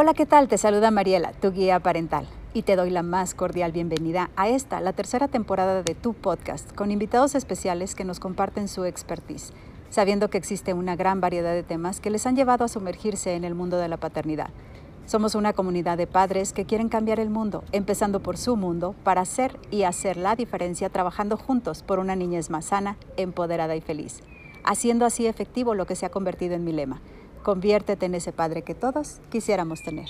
[0.00, 0.46] Hola, ¿qué tal?
[0.46, 2.24] Te saluda Mariela, tu guía parental,
[2.54, 6.72] y te doy la más cordial bienvenida a esta, la tercera temporada de tu podcast,
[6.72, 9.52] con invitados especiales que nos comparten su expertise,
[9.90, 13.42] sabiendo que existe una gran variedad de temas que les han llevado a sumergirse en
[13.42, 14.50] el mundo de la paternidad.
[15.04, 19.22] Somos una comunidad de padres que quieren cambiar el mundo, empezando por su mundo, para
[19.22, 24.20] hacer y hacer la diferencia trabajando juntos por una niñez más sana, empoderada y feliz,
[24.62, 27.02] haciendo así efectivo lo que se ha convertido en mi lema
[27.42, 30.08] Conviértete en ese padre que todos quisiéramos tener.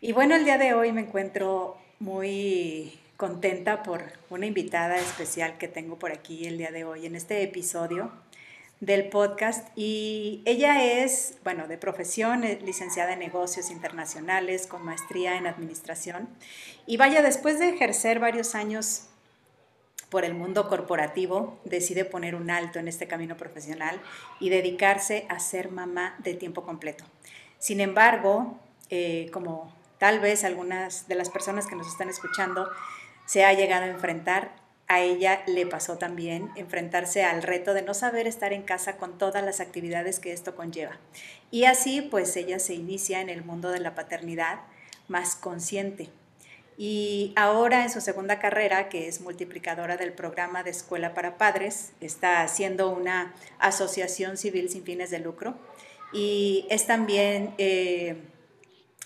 [0.00, 5.68] Y bueno, el día de hoy me encuentro muy contenta por una invitada especial que
[5.68, 8.10] tengo por aquí el día de hoy en este episodio
[8.80, 15.46] del podcast y ella es, bueno, de profesión, licenciada en negocios internacionales con maestría en
[15.46, 16.30] administración
[16.86, 19.09] y vaya, después de ejercer varios años
[20.10, 24.00] por el mundo corporativo, decide poner un alto en este camino profesional
[24.40, 27.04] y dedicarse a ser mamá de tiempo completo.
[27.58, 28.58] Sin embargo,
[28.90, 32.68] eh, como tal vez algunas de las personas que nos están escuchando
[33.24, 34.50] se ha llegado a enfrentar,
[34.88, 39.18] a ella le pasó también enfrentarse al reto de no saber estar en casa con
[39.18, 40.98] todas las actividades que esto conlleva.
[41.52, 44.58] Y así pues ella se inicia en el mundo de la paternidad
[45.06, 46.08] más consciente,
[46.82, 51.92] y ahora en su segunda carrera, que es multiplicadora del programa de Escuela para Padres,
[52.00, 55.58] está haciendo una asociación civil sin fines de lucro
[56.10, 58.16] y es también eh,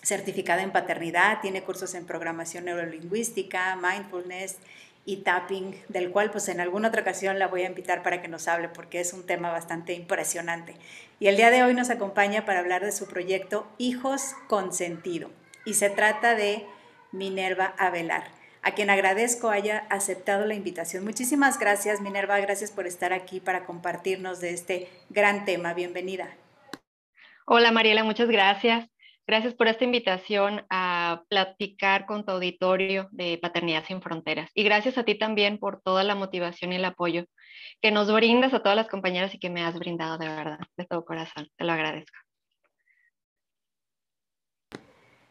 [0.05, 4.59] certificada en paternidad, tiene cursos en programación neurolingüística, mindfulness
[5.05, 8.29] y tapping, del cual pues en alguna otra ocasión la voy a invitar para que
[8.29, 10.77] nos hable porque es un tema bastante impresionante.
[11.19, 15.33] Y el día de hoy nos acompaña para hablar de su proyecto Hijos con Sentido.
[15.65, 16.67] Y se trata de
[17.15, 18.25] Minerva Avelar,
[18.63, 21.05] a quien agradezco haya aceptado la invitación.
[21.05, 25.75] Muchísimas gracias, Minerva, gracias por estar aquí para compartirnos de este gran tema.
[25.75, 26.29] Bienvenida.
[27.47, 28.89] Hola, Mariela, muchas gracias.
[29.27, 34.51] Gracias por esta invitación a platicar con tu auditorio de Paternidad sin Fronteras.
[34.53, 37.25] Y gracias a ti también por toda la motivación y el apoyo
[37.81, 40.85] que nos brindas a todas las compañeras y que me has brindado de verdad, de
[40.85, 41.49] todo corazón.
[41.57, 42.24] Te lo agradezco.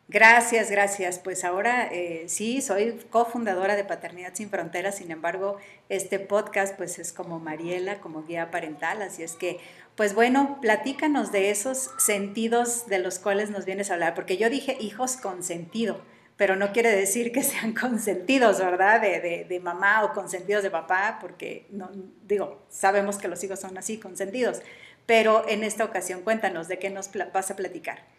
[0.09, 1.17] Gracias, gracias.
[1.19, 5.57] Pues ahora eh, sí, soy cofundadora de Paternidad Sin Fronteras, sin embargo,
[5.89, 9.59] este podcast pues es como Mariela, como guía parental, así es que,
[9.95, 14.49] pues bueno, platícanos de esos sentidos de los cuales nos vienes a hablar, porque yo
[14.49, 16.01] dije hijos con sentido,
[16.35, 19.01] pero no quiere decir que sean consentidos, ¿verdad?
[19.01, 21.89] De, de mamá o consentidos de papá, porque no,
[22.27, 24.61] digo, sabemos que los hijos son así, consentidos,
[25.05, 28.12] pero en esta ocasión cuéntanos de qué nos vas a platicar.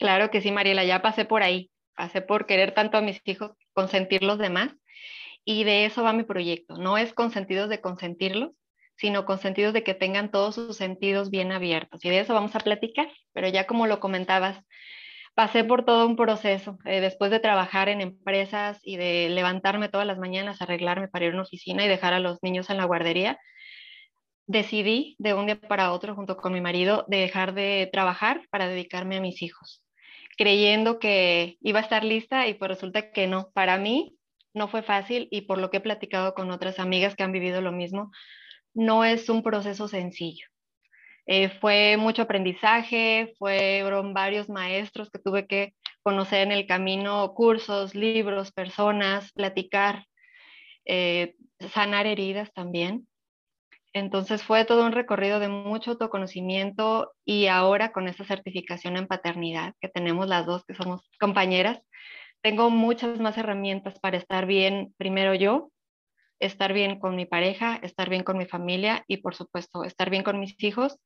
[0.00, 3.52] Claro que sí, Mariela, ya pasé por ahí, pasé por querer tanto a mis hijos,
[3.74, 4.70] consentir los demás,
[5.44, 6.76] y de eso va mi proyecto.
[6.78, 8.52] No es consentidos de consentirlos,
[8.96, 12.02] sino consentidos de que tengan todos sus sentidos bien abiertos.
[12.02, 14.64] Y de eso vamos a platicar, pero ya como lo comentabas,
[15.34, 16.78] pasé por todo un proceso.
[16.86, 21.32] Eh, después de trabajar en empresas y de levantarme todas las mañanas, arreglarme para ir
[21.32, 23.38] a una oficina y dejar a los niños en la guardería,
[24.46, 29.18] decidí de un día para otro, junto con mi marido, dejar de trabajar para dedicarme
[29.18, 29.82] a mis hijos
[30.40, 33.50] creyendo que iba a estar lista y pues resulta que no.
[33.52, 34.16] Para mí
[34.54, 37.60] no fue fácil y por lo que he platicado con otras amigas que han vivido
[37.60, 38.10] lo mismo,
[38.72, 40.46] no es un proceso sencillo.
[41.26, 47.94] Eh, fue mucho aprendizaje, fueron varios maestros que tuve que conocer en el camino, cursos,
[47.94, 50.06] libros, personas, platicar,
[50.86, 51.34] eh,
[51.68, 53.06] sanar heridas también.
[53.92, 59.74] Entonces fue todo un recorrido de mucho autoconocimiento y ahora con esta certificación en paternidad
[59.80, 61.80] que tenemos las dos que somos compañeras,
[62.40, 65.72] tengo muchas más herramientas para estar bien primero yo,
[66.38, 70.22] estar bien con mi pareja, estar bien con mi familia y por supuesto estar bien
[70.22, 70.98] con mis hijos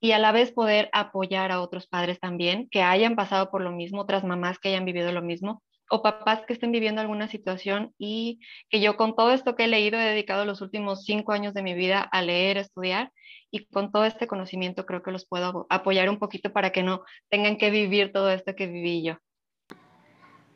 [0.00, 3.72] y a la vez poder apoyar a otros padres también que hayan pasado por lo
[3.72, 7.92] mismo, otras mamás que hayan vivido lo mismo o papás que estén viviendo alguna situación
[7.98, 11.52] y que yo con todo esto que he leído he dedicado los últimos cinco años
[11.52, 13.12] de mi vida a leer, estudiar
[13.50, 17.02] y con todo este conocimiento creo que los puedo apoyar un poquito para que no
[17.28, 19.18] tengan que vivir todo esto que viví yo.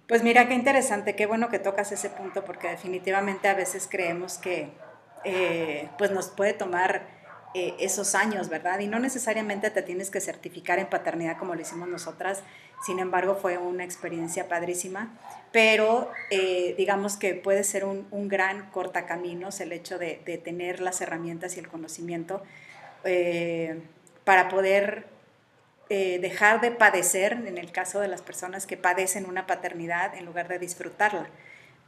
[0.06, 4.38] Pues mira, qué interesante, qué bueno que tocas ese punto porque definitivamente a veces creemos
[4.38, 4.70] que
[5.24, 7.13] eh, pues nos puede tomar
[7.54, 8.80] eh, esos años, ¿verdad?
[8.80, 12.42] Y no necesariamente te tienes que certificar en paternidad como lo hicimos nosotras,
[12.84, 15.16] sin embargo fue una experiencia padrísima,
[15.52, 21.56] pero eh, digamos que puede ser un, gran cortacaminos el hecho de, tener las herramientas
[21.56, 22.42] y el conocimiento
[23.04, 23.80] eh,
[24.24, 25.06] para poder
[25.88, 30.48] dejar de padecer, en el caso de las personas que padecen una paternidad, en lugar
[30.48, 31.28] de disfrutarla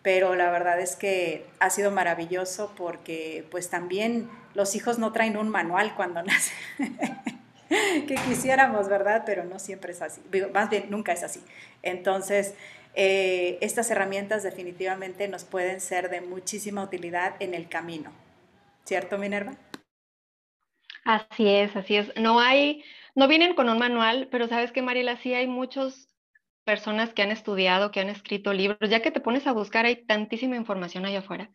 [0.06, 5.37] pero la verdad es que ha sido maravilloso porque pues también los hijos no traen
[5.37, 6.56] un manual cuando nacen.
[8.06, 9.25] que quisiéramos, ¿verdad?
[9.26, 10.20] Pero no siempre es así.
[10.55, 11.43] Más bien, nunca es así.
[11.82, 12.55] Entonces,
[12.94, 18.12] eh, estas herramientas definitivamente nos pueden ser de muchísima utilidad en el camino.
[18.85, 19.56] ¿Cierto, Minerva?
[21.05, 22.12] Así es, así es.
[22.14, 22.85] No hay,
[23.17, 26.09] no vienen con un manual, pero sabes que, Mariela, sí hay muchas
[26.66, 30.04] personas que han estudiado, que han escrito libros, ya que te pones a buscar, hay
[30.04, 31.48] tantísima información allá afuera.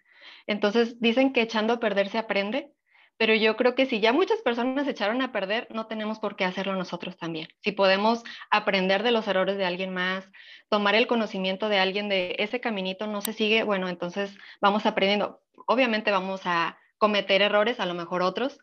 [0.48, 2.72] Entonces, dicen que echando a perder se aprende,
[3.18, 6.46] pero yo creo que si ya muchas personas echaron a perder, no tenemos por qué
[6.46, 7.50] hacerlo nosotros también.
[7.60, 10.32] Si podemos aprender de los errores de alguien más,
[10.70, 15.42] tomar el conocimiento de alguien de ese caminito no se sigue, bueno, entonces vamos aprendiendo.
[15.68, 18.60] Obviamente vamos a cometer errores, a lo mejor otros,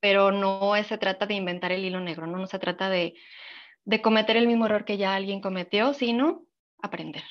[0.00, 3.14] pero no se trata de inventar el hilo negro, no, no se trata de,
[3.84, 6.44] de cometer el mismo error que ya alguien cometió, sino
[6.80, 7.24] aprender.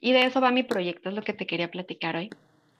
[0.00, 2.30] Y de eso va mi proyecto, es lo que te quería platicar hoy.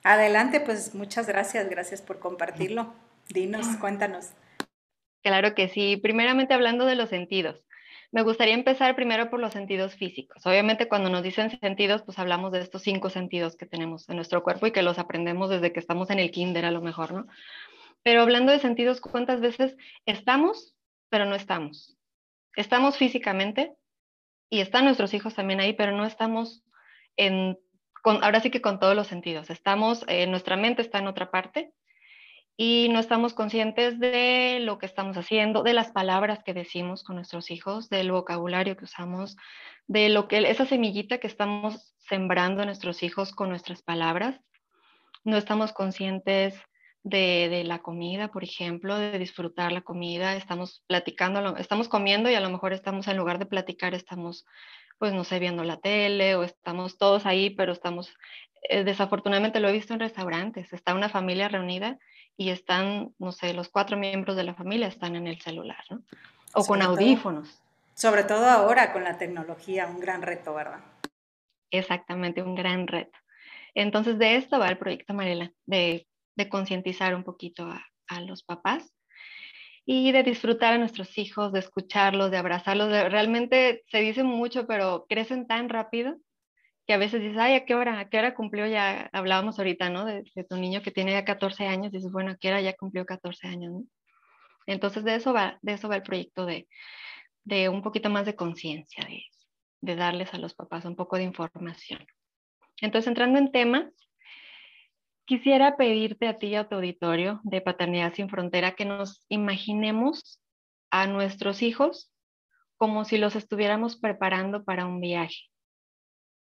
[0.02, 2.92] Adelante, pues muchas gracias, gracias por compartirlo.
[3.30, 4.32] Dinos, cuéntanos.
[5.22, 5.96] Claro que sí.
[5.96, 7.64] Primeramente hablando de los sentidos.
[8.12, 10.46] Me gustaría empezar primero por los sentidos físicos.
[10.46, 14.44] Obviamente cuando nos dicen sentidos, pues hablamos de estos cinco sentidos que tenemos en nuestro
[14.44, 17.26] cuerpo y que los aprendemos desde que estamos en el kinder a lo mejor, ¿no?
[18.02, 20.76] Pero hablando de sentidos, ¿cuántas veces estamos,
[21.08, 21.96] pero no estamos?
[22.56, 23.74] Estamos físicamente
[24.50, 26.64] y están nuestros hijos también ahí, pero no estamos
[27.16, 27.58] en
[28.04, 29.50] ahora sí que con todos los sentidos.
[29.50, 31.72] Estamos, eh, nuestra mente está en otra parte
[32.56, 37.16] y no estamos conscientes de lo que estamos haciendo, de las palabras que decimos con
[37.16, 39.36] nuestros hijos, del vocabulario que usamos,
[39.86, 44.40] de lo que esa semillita que estamos sembrando a nuestros hijos con nuestras palabras.
[45.24, 46.54] No estamos conscientes
[47.04, 50.34] de, de, la comida, por ejemplo, de disfrutar la comida.
[50.34, 54.44] Estamos platicando, estamos comiendo y a lo mejor estamos en lugar de platicar, estamos
[54.98, 58.14] pues no sé, viendo la tele o estamos todos ahí, pero estamos,
[58.68, 61.98] eh, desafortunadamente lo he visto en restaurantes, está una familia reunida
[62.36, 66.02] y están, no sé, los cuatro miembros de la familia están en el celular, ¿no?
[66.54, 67.60] O con audífonos.
[67.94, 70.80] sobre todo ahora con la tecnología, un gran reto, ¿verdad?
[71.70, 73.18] Exactamente, un gran reto.
[73.74, 78.42] Entonces, de esto va el proyecto, Mariela, de, de concientizar un poquito a, a los
[78.42, 78.94] papás
[79.86, 82.88] y de disfrutar a nuestros hijos, de escucharlos, de abrazarlos.
[82.88, 86.16] realmente se dice mucho, pero crecen tan rápido
[86.86, 87.98] que a veces dices, ay, ¿a qué hora?
[87.98, 89.08] ¿A qué hora cumplió ya?
[89.12, 90.04] Hablábamos ahorita, ¿no?
[90.04, 93.04] De, tu niño que tiene ya 14 años, dices, bueno, ¿a qué hora ya cumplió
[93.06, 93.82] 14 años?
[94.66, 96.68] Entonces de eso va, de eso va el proyecto de,
[97.44, 99.24] de un poquito más de conciencia, de,
[99.82, 102.06] de darles a los papás un poco de información.
[102.80, 103.86] Entonces, entrando en temas,
[105.26, 110.38] Quisiera pedirte a ti y a tu auditorio de Paternidad sin Frontera que nos imaginemos
[110.90, 112.12] a nuestros hijos
[112.76, 115.48] como si los estuviéramos preparando para un viaje.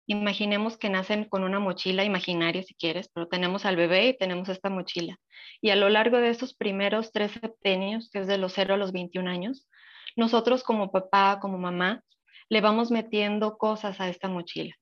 [0.06, 4.48] Imaginemos que nacen con una mochila imaginaria, si quieres, pero tenemos al bebé y tenemos
[4.48, 5.18] esta mochila.
[5.60, 8.76] Y a lo largo de estos primeros tres septenios, que es de los 0 a
[8.78, 9.68] los 21 años,
[10.16, 12.02] nosotros como papá, como mamá,
[12.48, 14.74] le vamos metiendo cosas a esta mochila.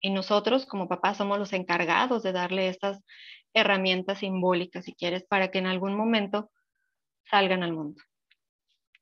[0.00, 3.02] Y nosotros como papá somos los encargados de darle estas
[3.54, 6.50] herramientas simbólicas, si quieres, para que en algún momento
[7.24, 8.02] salgan al mundo.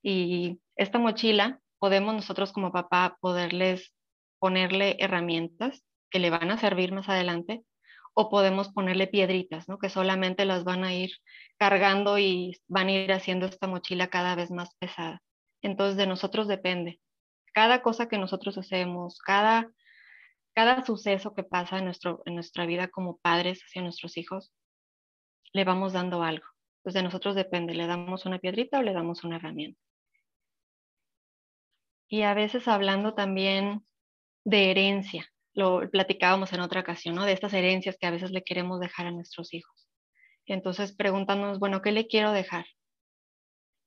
[0.02, 3.92] Y esta mochila podemos nosotros como papá poderles
[4.38, 7.64] ponerle herramientas que le van a servir más adelante
[8.14, 9.78] o podemos ponerle piedritas, ¿no?
[9.78, 11.10] Que solamente las van a ir
[11.58, 15.20] cargando y van a ir haciendo esta mochila cada vez más pesada.
[15.60, 17.00] Entonces de nosotros depende.
[17.52, 19.70] Cada cosa que nosotros hacemos, cada
[20.56, 24.54] cada suceso que pasa en, nuestro, en nuestra vida como padres hacia nuestros hijos,
[25.52, 26.46] le vamos dando algo.
[26.82, 29.78] Pues de nosotros depende, le damos una piedrita o le damos una herramienta.
[32.08, 33.86] Y a veces hablando también
[34.44, 37.26] de herencia, lo platicábamos en otra ocasión, ¿no?
[37.26, 39.86] De estas herencias que a veces le queremos dejar a nuestros hijos.
[40.46, 42.64] Entonces preguntándonos, bueno, ¿qué le quiero dejar?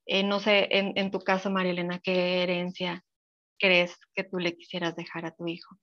[0.06, 3.04] Eh, no sé, en, en tu caso, María Elena, ¿qué herencia
[3.58, 5.76] crees que tú le quisieras dejar a tu hijo?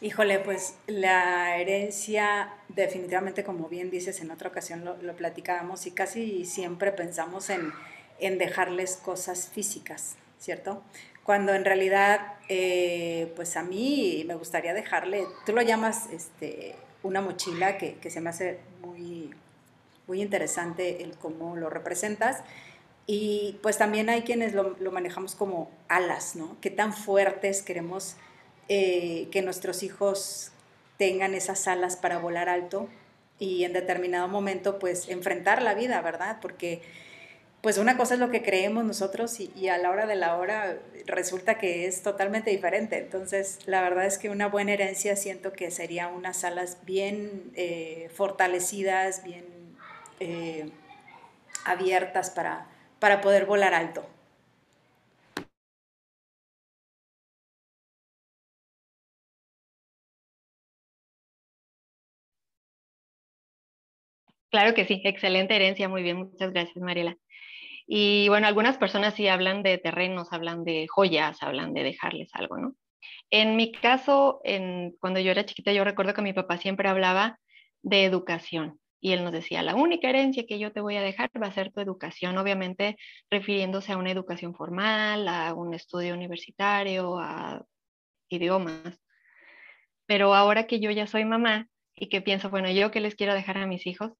[0.00, 6.44] Híjole, pues la herencia definitivamente, como bien dices, en otra ocasión lo, platicábamos y casi
[6.44, 7.72] siempre pensamos en,
[8.38, 10.82] dejarles cosas físicas, ¿cierto?
[11.22, 17.20] Cuando en realidad, eh, pues a mí me gustaría dejarle, tú lo llamas este, una
[17.20, 19.30] mochila que, se me hace muy,
[20.06, 22.42] muy interesante el cómo lo representas.
[23.06, 26.56] Y pues también hay quienes lo, lo manejamos como alas, ¿no?
[26.62, 28.16] Qué tan fuertes queremos
[28.68, 30.52] eh, que nuestros hijos
[30.96, 32.88] tengan esas alas para volar alto
[33.38, 36.38] y en determinado momento pues enfrentar la vida, ¿verdad?
[36.40, 36.82] Porque
[37.64, 40.76] pues una cosa es lo que creemos nosotros y, a la hora de la hora
[41.06, 42.98] resulta que es totalmente diferente.
[42.98, 48.10] Entonces, la verdad es que una buena herencia siento que sería unas salas bien eh,
[48.14, 49.46] fortalecidas, bien
[50.20, 50.68] eh,
[51.64, 52.66] abiertas para,
[52.98, 54.04] para poder volar alto.
[64.54, 67.16] Claro que sí, excelente herencia, muy bien, muchas gracias Mariela.
[67.88, 72.58] Y bueno, algunas personas sí hablan de terrenos, hablan de joyas, hablan de dejarles algo,
[72.58, 72.76] ¿no?
[73.32, 74.40] En mi caso,
[75.00, 77.40] cuando yo era chiquita, yo recuerdo que mi papá siempre hablaba
[77.82, 81.30] de educación y él nos decía, la única herencia que yo te voy a dejar
[81.42, 82.96] va a ser tu educación, obviamente
[83.32, 87.64] refiriéndose a una educación formal, a un estudio universitario, a
[88.28, 89.00] idiomas.
[90.06, 93.34] Pero ahora que yo ya soy mamá y que pienso, bueno, yo qué les quiero
[93.34, 94.12] dejar a mis hijos,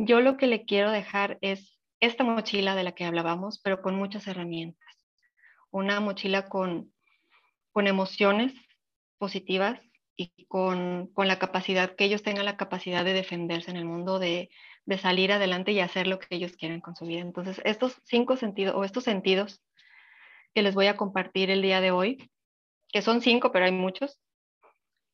[0.00, 3.96] yo lo que le quiero dejar es esta mochila de la que hablábamos, pero con
[3.96, 5.04] muchas herramientas.
[5.72, 6.94] Una mochila con,
[7.72, 8.54] con emociones
[9.18, 9.80] positivas
[10.16, 14.20] y con, con, la capacidad, que ellos tengan la capacidad de defenderse en el mundo,
[14.20, 14.50] de,
[14.86, 17.20] de salir adelante y hacer lo que ellos quieren con su vida.
[17.20, 19.60] Entonces, estos cinco sentidos o estos sentidos
[20.54, 22.30] que les voy a compartir el día de hoy,
[22.92, 24.20] que son cinco, pero hay muchos.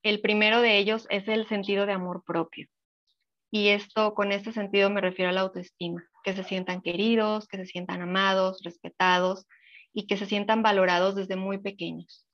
[0.02, 2.68] El primero de ellos es el sentido de amor propio.
[3.54, 7.56] Y esto, con este sentido me refiero a la autoestima, que se sientan queridos, que
[7.56, 9.46] se sientan amados, respetados
[9.92, 12.26] y que se sientan valorados desde muy pequeños.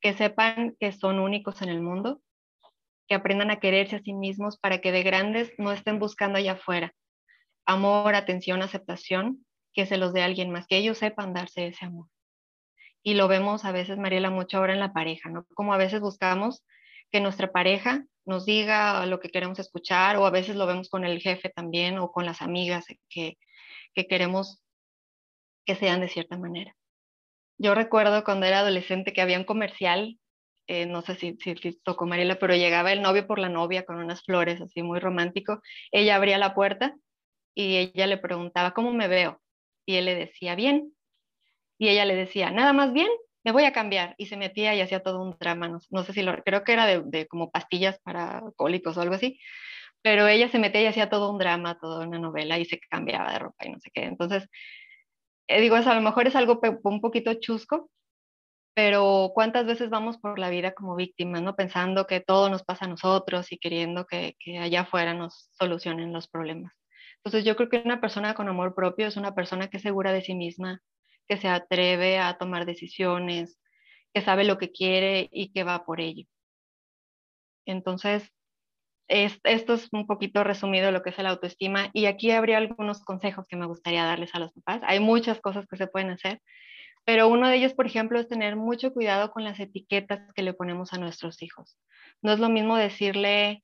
[0.00, 2.20] Que sepan que son únicos en el mundo,
[3.06, 6.54] que aprendan a quererse a sí mismos para que de grandes no estén buscando allá
[6.54, 6.92] afuera
[7.64, 12.08] amor, atención, aceptación, que se los dé alguien más, que ellos sepan darse ese amor.
[13.04, 15.46] Y lo vemos a veces, Mariela, mucho ahora en la pareja, ¿no?
[15.54, 16.64] Como a veces buscamos
[17.12, 21.04] que nuestra pareja nos diga lo que queremos escuchar o a veces lo vemos con
[21.04, 23.38] el jefe también o con las amigas que,
[23.94, 24.62] que queremos
[25.64, 26.74] que sean de cierta manera.
[27.58, 30.18] Yo recuerdo cuando era adolescente que había un comercial,
[30.66, 33.84] eh, no sé si, si, si, tocó Mariela, pero llegaba el novio por la novia
[33.84, 35.60] con unas flores así muy romántico.
[35.92, 36.96] Ella abría la puerta
[37.54, 39.40] y ella le preguntaba, ¿cómo me veo?
[39.84, 40.94] Y él le decía, bien.
[41.78, 43.08] Y ella le decía, nada más bien
[43.44, 44.14] me voy a cambiar.
[44.18, 46.86] Y se metía y hacía todo un drama, no, sé si lo, creo que era
[46.86, 49.40] de, como pastillas para cólicos o algo así,
[50.02, 53.32] pero ella se metía y hacía todo un drama, toda una novela y se cambiaba
[53.32, 54.04] de ropa y no sé qué.
[54.04, 54.48] Entonces,
[55.48, 57.90] eh, digo, eso a lo mejor es algo un poquito chusco,
[58.74, 61.56] pero ¿cuántas veces vamos por la vida como víctimas, no?
[61.56, 66.12] Pensando que todo nos pasa a nosotros y queriendo que, que allá afuera nos solucionen
[66.12, 66.72] los problemas.
[67.16, 70.12] Entonces, yo creo que una persona con amor propio es una persona que es segura
[70.12, 70.80] de sí misma,
[71.30, 73.56] que se atreve a tomar decisiones,
[74.12, 76.26] que sabe lo que quiere y que va por ello.
[77.64, 78.32] Entonces,
[79.06, 83.46] esto es un poquito resumido lo que es la autoestima y aquí habría algunos consejos
[83.48, 84.82] que me gustaría darles a los papás.
[84.84, 86.42] Hay muchas cosas que se pueden hacer,
[87.04, 90.52] pero uno de ellos, por ejemplo, es tener mucho cuidado con las etiquetas que le
[90.52, 91.78] ponemos a nuestros hijos.
[92.22, 93.62] No es lo mismo decirle,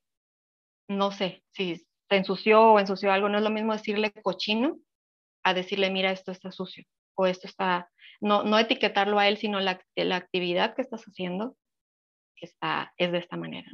[0.87, 4.77] no sé, si se ensució o ensució algo, no es lo mismo decirle cochino
[5.43, 6.85] a decirle, mira, esto está sucio
[7.17, 7.89] o esto está,
[8.21, 11.57] no, no etiquetarlo a él, sino la, la actividad que estás haciendo
[12.39, 13.69] está, es de esta manera.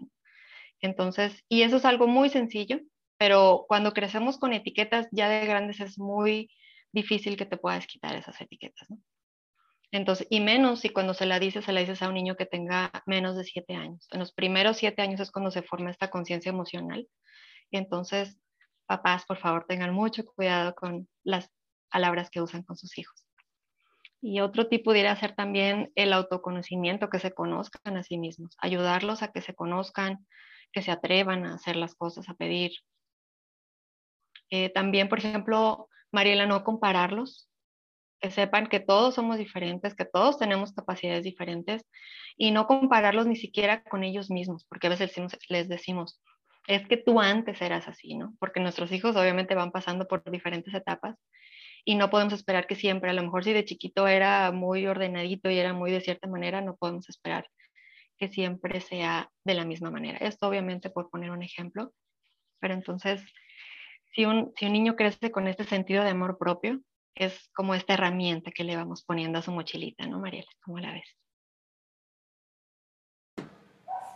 [0.82, 2.80] Entonces, y eso es algo muy sencillo,
[3.18, 6.50] pero cuando crecemos con etiquetas ya de grandes es muy
[6.92, 8.88] difícil que te puedas quitar esas etiquetas.
[9.92, 12.48] Entonces, y menos si cuando se la dices, se la dices a un niño que
[12.48, 14.08] tenga menos de siete años.
[14.12, 17.08] En los primeros siete años es cuando se forma esta conciencia emocional.
[17.72, 18.40] Entonces,
[18.88, 21.50] papás, por favor, tengan mucho cuidado con las
[21.92, 23.23] palabras que usan con sus hijos.
[24.26, 29.22] Y otro tipo pudiera ser también el autoconocimiento, que se conozcan a sí mismos, ayudarlos
[29.22, 30.26] a que se conozcan,
[30.72, 32.72] que se atrevan a hacer las cosas, a pedir.
[34.50, 37.50] Eh, también, por ejemplo, Mariela, no compararlos,
[38.22, 41.86] que sepan que todos somos diferentes, que todos tenemos capacidades diferentes
[42.38, 45.14] y no compararlos ni siquiera con ellos mismos, porque a veces
[45.50, 46.22] les decimos,
[46.68, 48.34] es que tú antes eras así, ¿no?
[48.40, 51.18] Porque nuestros hijos obviamente van pasando por diferentes etapas
[51.86, 55.50] y no podemos esperar que siempre, a lo mejor si de chiquito era muy ordenadito
[55.50, 57.50] y era muy de cierta manera, no podemos esperar
[58.18, 60.18] que siempre sea de la misma manera.
[60.20, 61.92] Esto obviamente por poner un ejemplo,
[62.60, 63.22] pero entonces,
[64.14, 66.80] si un, si un niño crece con este sentido de amor propio,
[67.16, 70.50] es como esta herramienta que le vamos poniendo a su mochilita, ¿no, Mariela?
[70.64, 71.18] ¿Cómo la ves?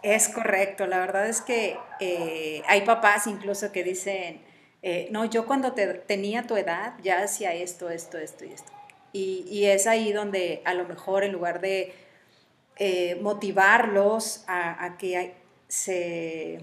[0.04, 4.47] Es correcto, la verdad es que eh, hay papás incluso que dicen,
[4.84, 8.72] eh, no, yo cuando tenía tu edad ya hacía esto, esto, esto y esto.
[9.14, 11.92] Y, es ahí donde a lo mejor en lugar de
[12.76, 15.34] eh, motivarlos a, que
[15.68, 16.60] se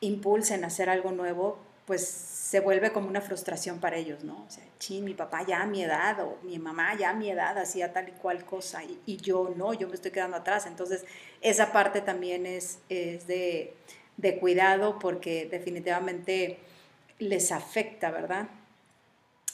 [0.00, 4.44] impulsen a hacer algo nuevo, pues se vuelve como una frustración para ellos, ¿no?
[4.46, 7.30] O sea, chin, mi papá ya a mi edad o mi mamá ya a mi
[7.30, 10.64] edad hacía tal y cual cosa y, yo no, yo me estoy quedando atrás.
[10.66, 11.04] Entonces,
[11.42, 13.74] esa parte también es, es de,
[14.16, 16.58] de cuidado porque definitivamente
[17.18, 18.48] les afecta, ¿verdad?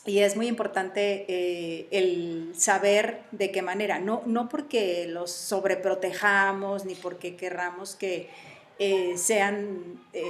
[0.07, 6.87] Y es muy importante eh, el saber de qué manera, no, no porque los sobreprotejamos
[6.87, 8.31] ni porque querramos que
[8.79, 10.25] eh, sean eh,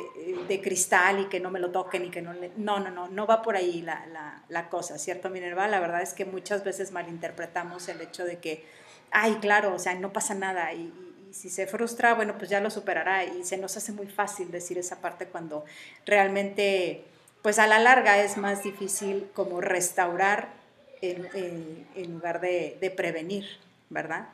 [0.48, 2.50] de cristal y que no me lo toquen y que no le...
[2.56, 5.68] No, no, no, no va por ahí la, la, cosa, ¿cierto, Minerva?
[5.68, 8.64] La verdad es que muchas veces malinterpretamos el hecho de que,
[9.12, 10.92] ay, claro, o sea, no pasa nada y,
[11.30, 14.50] y si se frustra, bueno, pues ya lo superará y se nos hace muy fácil
[14.50, 15.64] decir esa parte cuando
[16.04, 17.04] realmente
[17.42, 20.60] pues a la larga es más difícil como restaurar
[21.02, 23.46] en, lugar de, prevenir,
[23.88, 24.28] ¿verdad?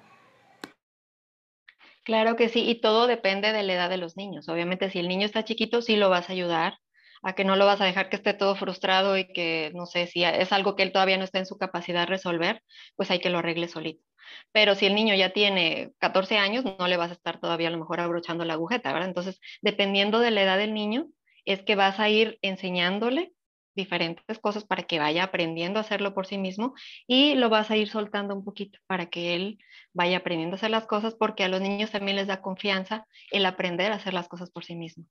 [2.02, 4.48] Claro que sí, y todo depende de la edad de los niños.
[4.48, 6.78] Obviamente, si el niño está chiquito, sí lo vas a ayudar,
[7.22, 10.06] a que no lo vas a dejar que esté todo frustrado y que, no sé,
[10.06, 12.62] si es algo que él todavía no está en su capacidad de resolver,
[12.94, 14.04] pues hay que lo arregle solito.
[14.52, 17.70] Pero si el niño ya tiene 14 años, no le vas a estar todavía a
[17.70, 19.08] lo mejor abrochando la agujeta, ¿verdad?
[19.08, 21.08] Entonces, dependiendo de la edad del niño,
[21.46, 23.32] es que vas a ir enseñándole
[23.76, 26.74] diferentes cosas para que vaya aprendiendo a hacerlo por sí mismo
[27.06, 29.58] y lo vas a ir soltando un poquito para que él
[29.92, 33.46] vaya aprendiendo a hacer las cosas porque a los niños también les da confianza el
[33.46, 35.06] aprender a hacer las cosas por sí mismos.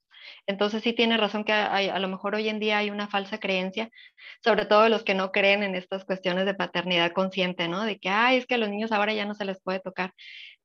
[0.48, 3.90] Entonces sí tiene razón que a lo mejor hoy en día hay una falsa creencia,
[4.44, 7.84] sobre todo los que no creen en estas cuestiones de paternidad consciente, ¿no?
[7.84, 10.14] De que, ay, es que a los niños ahora ya no se les puede tocar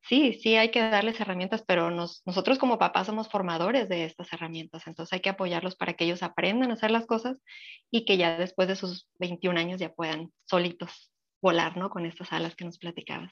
[0.07, 4.87] sí, sí hay que darles herramientas, pero nosotros como papás somos formadores de estas herramientas,
[4.87, 7.37] entonces hay que apoyarlos para que ellos aprendan a hacer las cosas
[7.89, 11.89] y que ya después de sus 21 años ya puedan solitos volar, ¿no?
[11.89, 13.31] Con estas alas que nos platicabas.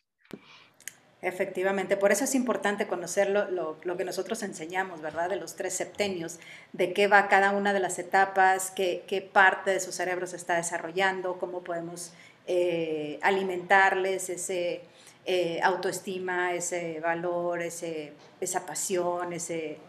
[1.21, 5.29] Efectivamente, por eso es importante conocer lo, que nosotros enseñamos, ¿verdad?
[5.29, 6.39] De los tres septenios,
[6.71, 10.37] de qué va cada una de las etapas, qué, qué parte de su cerebro se
[10.37, 12.13] está desarrollando, cómo podemos
[12.47, 14.81] eh, alimentarles ese,
[15.25, 19.79] eh, autoestima, ese valor, ese, esa pasión, ese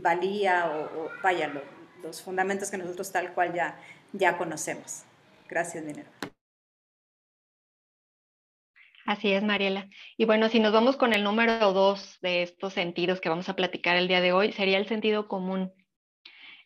[0.00, 1.50] valía o, vaya,
[2.02, 3.78] los fundamentos que nosotros tal cual ya,
[4.12, 5.04] ya conocemos.
[5.48, 6.10] Gracias, Dinero.
[9.06, 9.88] Así es, Mariela.
[10.16, 13.54] Y bueno, si nos vamos con el número dos de estos sentidos que vamos a
[13.54, 15.72] platicar el día de hoy, sería el sentido común.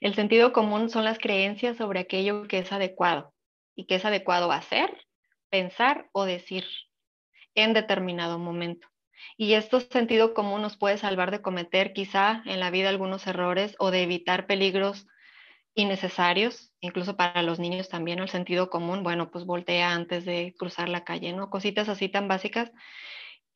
[0.01, 3.35] El sentido común son las creencias sobre aquello que es adecuado
[3.77, 4.90] y que es adecuado hacer,
[5.51, 6.64] pensar o decir
[7.61, 8.88] en determinado momento.
[9.37, 13.77] Y esto sentido común nos puede salvar de cometer quizá en la vida algunos errores
[13.79, 15.07] o de evitar peligros
[15.75, 20.88] innecesarios, incluso para los niños también el sentido común, bueno, pues voltea antes de cruzar
[20.88, 21.49] la calle, ¿no?
[21.49, 22.73] Cositas así tan básicas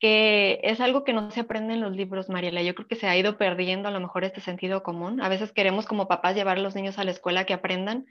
[0.05, 2.61] es algo que no se aprende en los libros, Mariela.
[2.61, 5.21] Yo creo que se ha ido perdiendo a lo mejor este sentido común.
[5.21, 8.05] A veces queremos como papás llevar a los niños a la escuela que aprendan,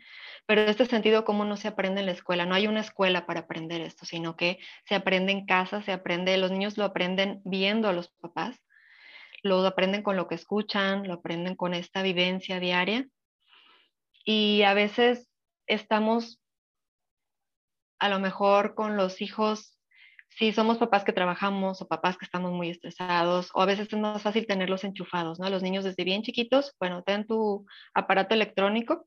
[0.47, 2.47] pero este sentido común no se aprende en la escuela.
[2.47, 6.37] No hay una escuela para aprender esto, sino que se aprende en casa, se aprende,
[6.39, 8.61] los niños lo aprenden viendo a los papás,
[9.43, 13.07] lo aprenden con lo que escuchan, lo aprenden con esta vivencia diaria.
[14.25, 15.29] Y a veces
[15.67, 16.41] estamos
[17.99, 19.74] a lo mejor con los hijos
[20.39, 23.99] si somos papás que trabajamos o papás que estamos muy estresados, o a veces es
[23.99, 25.49] más fácil tenerlos enchufados, ¿no?
[25.49, 29.07] Los niños desde bien chiquitos, bueno, ten tu aparato electrónico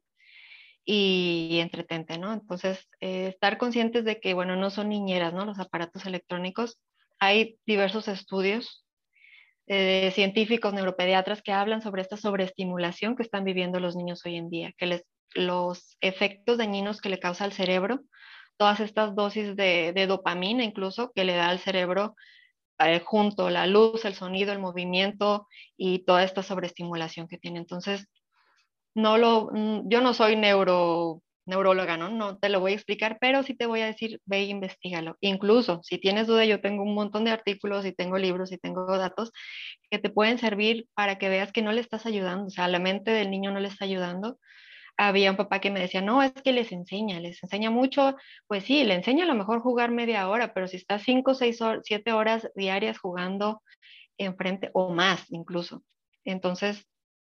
[0.85, 2.31] y entretente, ¿no?
[2.33, 5.45] Entonces, eh, estar conscientes de que, bueno, no son niñeras, ¿no?
[5.45, 6.79] Los aparatos electrónicos.
[7.19, 8.85] Hay diversos estudios
[9.67, 14.49] eh, científicos, neuropediatras que hablan sobre esta sobreestimulación que están viviendo los niños hoy en
[14.49, 17.99] día, que les, los efectos dañinos que le causa al cerebro
[18.57, 22.15] todas estas dosis de, dopamina incluso que le da al cerebro
[22.79, 27.59] eh, junto la luz, el sonido, el movimiento y toda esta sobreestimulación que tiene.
[27.59, 28.07] Entonces,
[28.95, 32.09] no lo, mm, yo no soy neuro, neuróloga, ¿no?
[32.09, 35.17] No te lo voy a explicar, pero sí te voy a decir, ve e investigalo.
[35.21, 38.85] Incluso, si tienes duda, yo tengo un montón de artículos y tengo libros y tengo
[38.97, 39.31] datos
[39.89, 42.79] que te pueden servir para que veas que no le estás ayudando, o sea, la
[42.79, 44.39] mente del niño no le está ayudando,
[44.97, 48.15] había un papá que me decía, no, es que les enseña, les enseña mucho,
[48.47, 51.59] pues sí, le enseña a lo mejor jugar media hora, pero si está cinco, seis,
[51.83, 53.61] siete horas diarias jugando
[54.17, 55.83] enfrente o más incluso.
[56.25, 56.87] Entonces,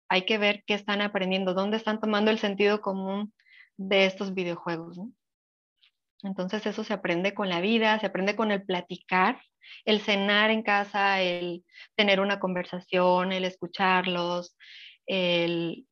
[0.08, 3.34] hay que ver qué están aprendiendo, dónde están tomando el sentido común
[3.76, 4.98] de estos videojuegos.
[6.22, 9.40] Entonces, eso se aprende con la vida, se aprende con el platicar,
[9.84, 11.64] el cenar en casa, el
[11.96, 14.56] tener una conversación, el escucharlos,
[15.06, 15.87] el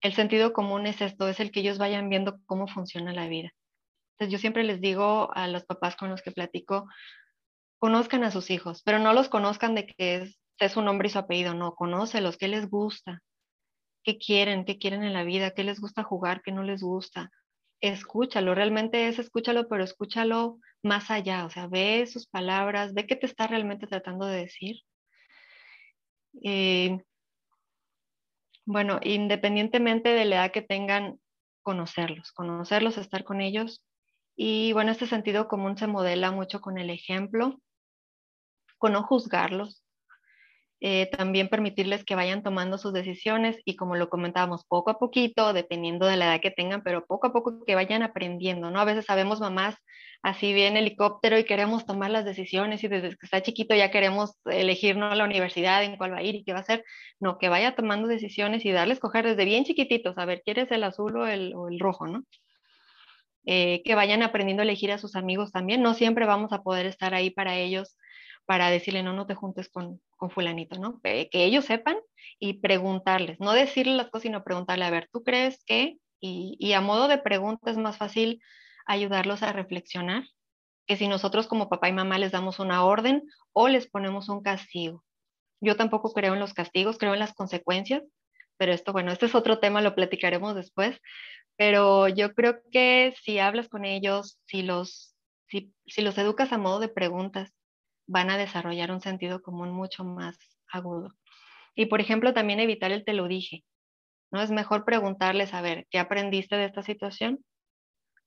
[0.00, 3.50] el sentido común es esto, es el que ellos vayan viendo cómo funciona la vida.
[4.12, 6.88] Entonces yo siempre les digo a los papás con los que platico,
[7.78, 11.10] conozcan a sus hijos, pero no los conozcan de que es, es su nombre y
[11.10, 13.22] su apellido, no, conócelos, qué les gusta,
[14.04, 17.30] qué quieren, qué quieren en la vida, qué les gusta jugar, qué no les gusta.
[17.80, 23.16] Escúchalo, realmente es escúchalo, pero escúchalo más allá, o sea, ve sus palabras, ve qué
[23.16, 24.76] te está realmente tratando de decir.
[26.42, 26.98] Eh,
[28.72, 31.18] bueno, independientemente de la edad que tengan,
[31.62, 33.84] conocerlos, conocerlos, estar con ellos.
[34.36, 37.60] Y bueno, este sentido común se modela mucho con el ejemplo,
[38.78, 39.84] con no juzgarlos,
[40.80, 45.52] eh, también permitirles que vayan tomando sus decisiones y como lo comentábamos, poco a poquito,
[45.52, 48.80] dependiendo de la edad que tengan, pero poco a poco que vayan aprendiendo, ¿no?
[48.80, 49.74] A veces sabemos mamás
[50.22, 54.36] así bien helicóptero y queremos tomar las decisiones y desde que está chiquito ya queremos
[54.44, 55.14] elegir ¿no?
[55.14, 56.84] la universidad, en cuál va a ir y qué va a hacer.
[57.18, 60.84] No, que vaya tomando decisiones y darles coger desde bien chiquititos, a ver, ¿quieres el
[60.84, 62.24] azul o el, rojo, no?
[63.46, 65.82] Eh, que vayan aprendiendo a elegir a sus amigos también.
[65.82, 67.96] No siempre vamos a poder estar ahí para ellos
[68.44, 71.00] para decirle, no, no te juntes con, con fulanito, ¿no?
[71.00, 71.96] Que ellos sepan
[72.38, 75.96] y preguntarles, no decirles las cosas, sino preguntarle, a ver, ¿tú crees que?
[76.22, 78.42] Y a modo de pregunta es más fácil
[78.86, 80.24] ayudarlos a reflexionar
[80.86, 84.42] que si nosotros como papá y mamá les damos una orden o les ponemos un
[84.42, 85.04] castigo.
[85.60, 88.02] Yo tampoco creo en los castigos, creo en las consecuencias,
[88.56, 90.98] pero esto, bueno, este es otro tema, lo platicaremos después,
[91.56, 95.14] pero yo creo que si hablas con ellos, si los,
[95.48, 97.52] si, si los educas a modo de preguntas,
[98.06, 100.36] van a desarrollar un sentido común mucho más
[100.72, 101.14] agudo.
[101.76, 103.64] Y por ejemplo, también evitar el te lo dije.
[104.32, 104.42] ¿no?
[104.42, 107.44] Es mejor preguntarles, a ver, ¿qué aprendiste de esta situación?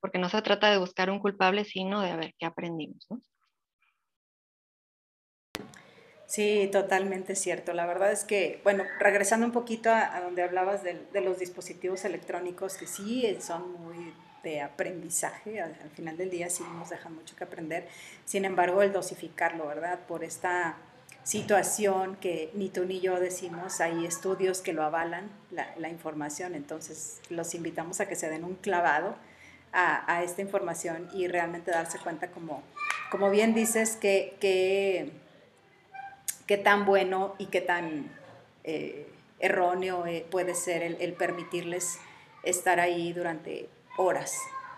[0.04, 3.08] Porque no se trata de buscar un culpable, sino de a ver qué aprendimos.
[3.10, 3.22] ¿no?
[6.26, 7.72] Sí, totalmente cierto.
[7.72, 12.04] La verdad es que, bueno, regresando un poquito a, donde hablabas de, de, los dispositivos
[12.04, 14.14] electrónicos, que sí son muy
[14.44, 17.88] de aprendizaje, al, final del día sí nos deja mucho que aprender,
[18.26, 20.00] sin embargo el dosificarlo, ¿verdad?
[20.06, 20.76] Por esta
[21.24, 27.22] situación que ni tú ni yo decimos, hay estudios que lo avalan, la, información, entonces
[27.30, 29.16] los invitamos a que se den un clavado
[29.74, 32.62] a, esta información y realmente darse cuenta como,
[33.10, 35.12] como bien dices, que, que,
[36.58, 38.12] tan bueno y qué tan
[38.64, 39.08] eh,
[39.40, 41.98] erróneo eh, puede ser el, el permitirles
[42.44, 44.38] estar ahí durante horas,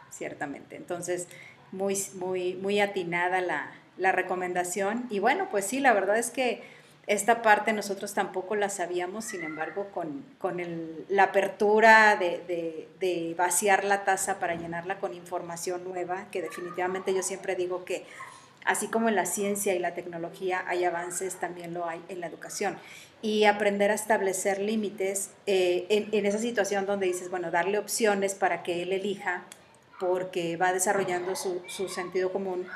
[0.10, 0.78] ciertamente.
[0.78, 1.28] Entonces,
[1.74, 5.06] muy, muy, muy atinada la, la recomendación.
[5.10, 6.64] Y bueno, pues sí, la verdad es que
[7.08, 13.36] esta parte nosotros tampoco la sabíamos, sin embargo, con, con el, la apertura de, de,
[13.38, 18.06] vaciar la taza para llenarla con información nueva, que definitivamente yo siempre digo que
[18.66, 22.28] así como en la ciencia y la tecnología hay avances, también lo hay en la
[22.28, 22.78] educación
[23.22, 28.34] y aprender a establecer límites eh, en, en, esa situación donde dices, bueno, darle opciones
[28.34, 29.44] para que él elija
[30.00, 32.68] porque va desarrollando su, su, sentido común.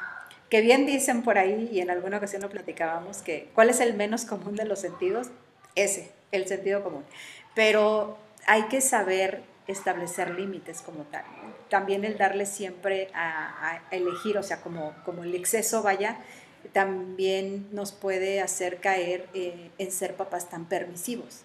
[0.49, 3.93] Que bien dicen por ahí, y en alguna ocasión lo platicábamos, que ¿cuál es el
[3.93, 5.27] menos común de los sentidos?
[5.75, 7.05] Ese, el sentido común.
[7.53, 11.23] Pero hay que saber establecer límites como tal.
[11.69, 16.17] También el darle siempre a, a, elegir, o sea, como, como el exceso vaya,
[16.73, 21.41] también nos puede hacer caer eh, en ser papás tan permisivos,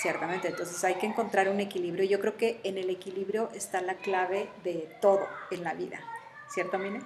[0.00, 0.48] ciertamente.
[0.48, 2.04] Entonces hay que encontrar un equilibrio.
[2.04, 6.00] Yo creo que en el equilibrio está la clave de todo en la vida,
[6.48, 7.00] ¿cierto, Mine?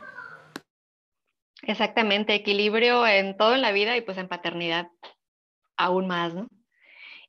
[1.62, 4.88] Exactamente, equilibrio en todo en la vida y pues en paternidad
[5.76, 6.48] aún más, ¿no?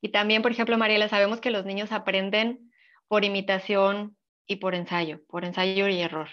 [0.02, 2.72] Y también, por ejemplo, Mariela, sabemos que los niños aprenden
[3.08, 4.18] por imitación
[4.48, 6.30] y por ensayo, por ensayo y error.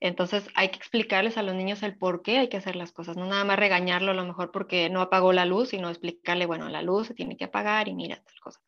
[0.00, 3.16] Entonces hay que explicarles a los niños el por qué hay que hacer las cosas,
[3.16, 6.68] no nada más regañarlo a lo mejor porque no apagó la luz, sino explicarle, bueno,
[6.68, 8.60] la luz se tiene que apagar y mira tal cosa.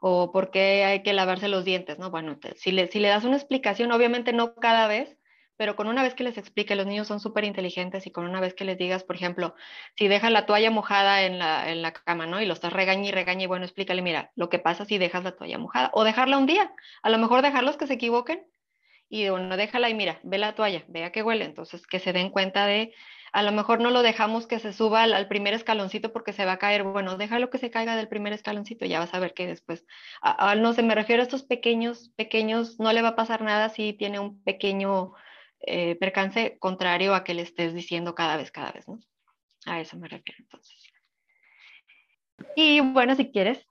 [0.00, 2.10] O por qué hay que lavarse los dientes, ¿no?
[2.10, 5.18] Bueno, si, le, si le das una explicación, obviamente no cada vez,
[5.56, 8.40] pero con una vez que les explique, los niños son súper inteligentes y con una
[8.40, 9.54] vez que les digas, por ejemplo,
[9.96, 12.40] si dejas la toalla mojada en la, en la cama, ¿no?
[12.40, 15.24] Y lo estás regañando y regaña y bueno, explícale, mira, lo que pasa si dejas
[15.24, 18.46] la toalla mojada o dejarla un día, a lo mejor dejarlos que se equivoquen
[19.08, 22.30] y bueno, déjala y mira, ve la toalla, vea que huele, entonces que se den
[22.30, 22.92] cuenta de,
[23.32, 26.52] a lo mejor no lo dejamos que se suba al, primer escaloncito porque se va
[26.52, 29.46] a caer, bueno, déjalo que se caiga del primer escaloncito, ya vas a ver que
[29.46, 29.86] después,
[30.58, 33.92] no sé, me refiero a estos pequeños, pequeños, no le va a pasar nada si
[33.92, 35.12] tiene un pequeño
[35.60, 38.98] eh, percance contrario a que le estés diciendo cada vez, cada vez, ¿no?
[39.66, 40.92] A eso me refiero entonces.
[42.54, 43.66] Y bueno, si quieres,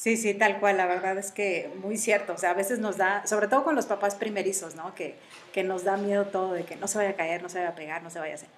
[0.00, 2.96] Sí, sí, tal cual, la verdad es que muy cierto, o sea, a veces nos
[2.96, 4.94] da, sobre todo con los papás primerizos, ¿no?
[4.94, 5.14] Que,
[5.52, 7.70] que nos da miedo todo de que no se vaya a caer, no se vaya
[7.70, 8.48] a pegar, no se vaya a hacer,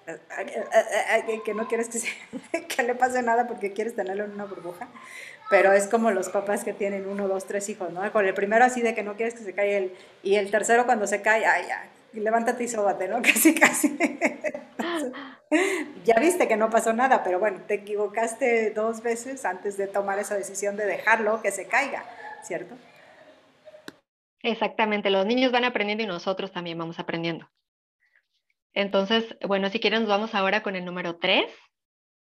[1.43, 2.07] que no quieres que, se,
[2.67, 4.87] que le pase nada porque quieres tenerlo en una burbuja,
[5.49, 8.09] pero es como los papás que tienen uno, dos, tres hijos, ¿no?
[8.11, 10.85] Con el primero así de que no quieres que se caiga el, y el tercero
[10.85, 13.21] cuando se cae, ay, ya, levántate y sóbate, ¿no?
[13.21, 13.97] Casi, casi.
[16.05, 20.19] ya viste que no pasó nada, pero bueno, te equivocaste dos veces antes de tomar
[20.19, 22.03] esa decisión de dejarlo que se caiga,
[22.43, 22.75] ¿cierto?
[24.43, 27.49] Exactamente, los niños van aprendiendo y nosotros también vamos aprendiendo.
[28.73, 31.45] Entonces, bueno, si quieren, nos vamos ahora con el número tres.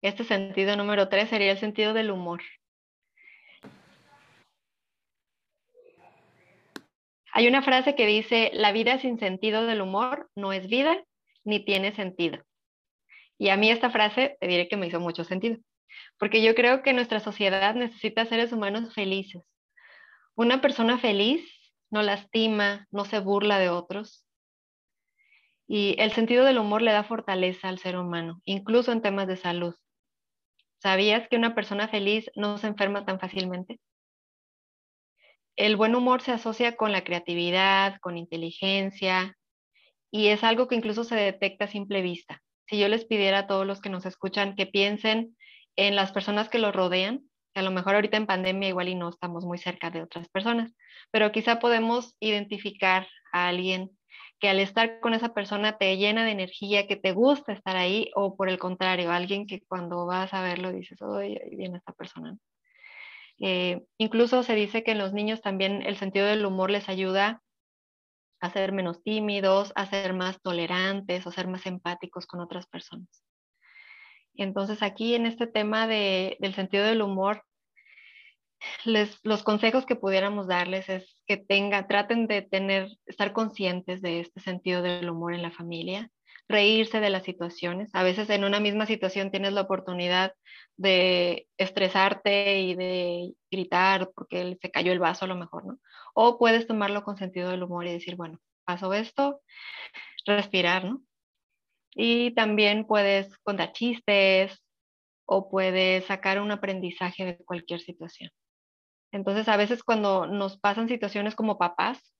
[0.01, 2.41] Este sentido número tres sería el sentido del humor.
[7.32, 11.01] Hay una frase que dice, la vida sin sentido del humor no es vida
[11.45, 12.43] ni tiene sentido.
[13.38, 15.58] Y a mí esta frase, te diré que me hizo mucho sentido,
[16.17, 19.41] porque yo creo que nuestra sociedad necesita seres humanos felices.
[20.36, 21.58] Una persona feliz
[21.91, 24.25] no lastima, no se burla de otros.
[25.67, 29.38] Y el sentido del humor le da fortaleza al ser humano, incluso en temas de
[29.38, 29.75] salud.
[30.82, 33.80] ¿Sabías que una persona feliz no se enferma tan fácilmente?
[35.60, 39.38] el buen humor se asocia con la creatividad, con inteligencia,
[40.10, 42.41] y es algo que incluso se detecta a simple vista.
[42.65, 45.36] Si yo les pidiera a todos los que nos escuchan que piensen
[45.75, 47.28] en las personas que los rodean,
[47.59, 50.73] a lo mejor ahorita en pandemia igual y no estamos muy cerca de otras personas,
[51.11, 53.91] pero quizá podemos identificar a alguien
[54.39, 58.09] que al estar con esa persona te llena de energía, que te gusta estar ahí,
[58.15, 62.37] o por el contrario, alguien que cuando vas a verlo dices, ahí viene esta persona.
[63.39, 67.41] Eh, incluso se dice que en los niños también el sentido del humor les ayuda
[68.41, 73.23] a ser menos tímidos, a ser más tolerantes, a ser más empáticos con otras personas.
[74.35, 77.43] Entonces aquí en este tema del sentido del humor,
[79.23, 84.39] los consejos que pudiéramos darles es que tengan, traten de tener, estar conscientes de este
[84.41, 86.09] sentido del humor en la familia,
[86.47, 87.89] reírse de las situaciones.
[87.93, 90.33] A veces en una misma situación tienes la oportunidad
[90.77, 95.79] de estresarte y de gritar porque se cayó el vaso a lo mejor, ¿no?
[96.13, 99.41] O puedes tomarlo con sentido del humor y decir, bueno, pasó esto,
[100.25, 101.01] respirar, ¿no?
[101.95, 104.59] Y también puedes contar chistes
[105.25, 108.31] o puedes sacar un aprendizaje de cualquier situación.
[109.11, 112.13] Entonces, a veces cuando nos pasan situaciones como papás,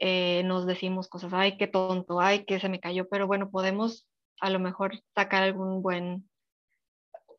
[0.00, 4.08] eh, nos decimos cosas, ay, qué tonto, ay, que se me cayó, pero bueno, podemos
[4.40, 6.28] a lo mejor sacar algún buen,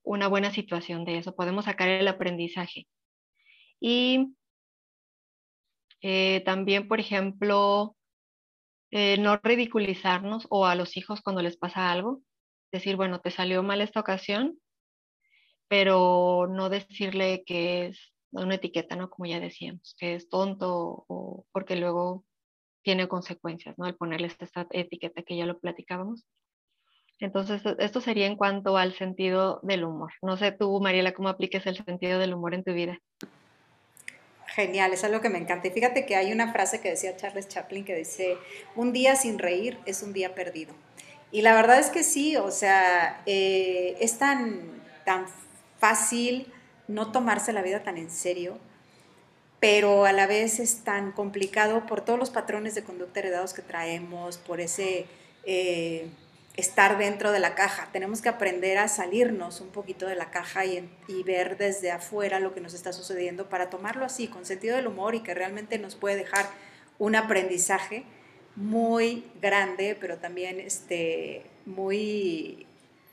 [0.03, 2.87] una buena situación de eso, podemos sacar el aprendizaje.
[3.79, 4.35] Y
[6.01, 7.95] eh, también, por ejemplo,
[8.91, 12.21] eh, no ridiculizarnos o a los hijos cuando les pasa algo,
[12.71, 14.59] decir, bueno, te salió mal esta ocasión,
[15.67, 19.09] pero no decirle que es una etiqueta, ¿no?
[19.09, 22.25] Como ya decíamos, que es tonto o porque luego
[22.83, 23.85] tiene consecuencias, ¿no?
[23.85, 26.25] Al ponerles esta etiqueta que ya lo platicábamos.
[27.19, 30.13] Entonces, esto sería en cuanto al sentido del humor.
[30.21, 32.97] No sé tú, Mariela, cómo apliques el sentido del humor en tu vida.
[34.47, 35.67] Genial, es algo que me encanta.
[35.67, 38.37] Y fíjate que hay una frase que decía Charles Chaplin que dice,
[38.75, 40.73] un día sin reír es un día perdido.
[41.31, 45.25] Y la verdad es que sí, o sea, eh, es tan, tan
[45.77, 46.51] fácil
[46.89, 48.59] no tomarse la vida tan en serio
[49.59, 53.61] pero a la vez es tan complicado por todos los patrones de conducta heredados que
[53.61, 55.05] traemos, por ese
[55.43, 56.07] eh,
[56.55, 57.89] estar dentro de la caja.
[57.91, 62.39] Tenemos que aprender a salirnos un poquito de la caja y, y, ver desde afuera
[62.39, 65.77] lo que nos está sucediendo para tomarlo así, con sentido del humor y que realmente
[65.77, 66.49] nos puede dejar
[66.97, 68.05] un aprendizaje
[68.55, 72.65] muy grande, pero también este, muy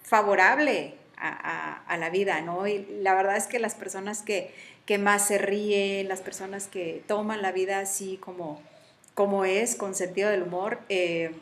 [0.02, 2.66] favorable a, la vida, ¿no?
[2.66, 4.52] Y la verdad es que las personas que
[4.86, 8.62] que más se ríen, las personas que toman la vida así como,
[9.14, 11.32] como es, con sentido del humor, eh,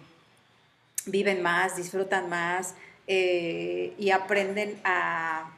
[1.04, 2.74] viven más, disfrutan más
[3.06, 5.50] eh, y aprenden a,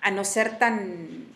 [0.00, 1.28] a no ser tan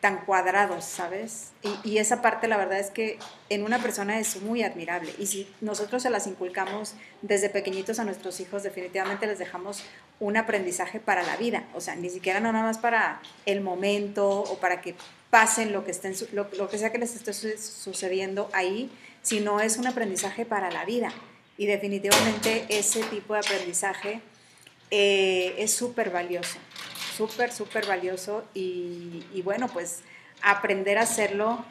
[0.00, 1.50] tan cuadrados, ¿sabes?
[1.84, 3.18] Y, esa parte la verdad es que
[3.50, 5.14] en una persona es muy admirable.
[5.18, 9.84] Y si nosotros se las inculcamos desde pequeñitos a nuestros hijos, definitivamente les dejamos
[10.20, 11.64] un aprendizaje para la vida.
[11.74, 14.94] O sea, ni siquiera no nada más para el momento o para que
[15.30, 18.90] pasen lo que, estén, lo, que sea que les esté sucediendo ahí,
[19.22, 21.12] sino es un aprendizaje para la vida.
[21.56, 24.20] Y definitivamente ese tipo de aprendizaje
[24.90, 26.58] eh, es súper valioso
[27.20, 30.00] súper, súper valioso y, bueno, pues
[30.42, 31.62] aprender a hacerlo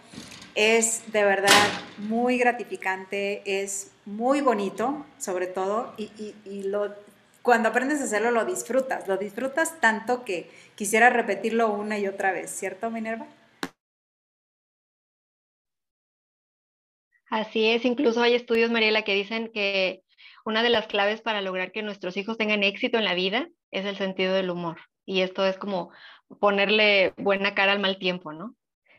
[0.54, 1.50] es de verdad
[1.98, 6.94] muy gratificante, es muy bonito, sobre todo, y, lo,
[7.50, 12.32] cuando aprendes a hacerlo lo disfrutas, lo disfrutas tanto que quisiera repetirlo una y otra
[12.32, 13.26] vez, ¿cierto, Minerva?
[17.32, 20.04] Así es, incluso hay estudios, Mariela, que dicen que
[20.46, 23.88] una de las claves para lograr que nuestros hijos tengan éxito en la vida es
[23.88, 25.90] el sentido del humor y esto es como
[26.40, 28.56] ponerle buena cara al mal tiempo, ¿no?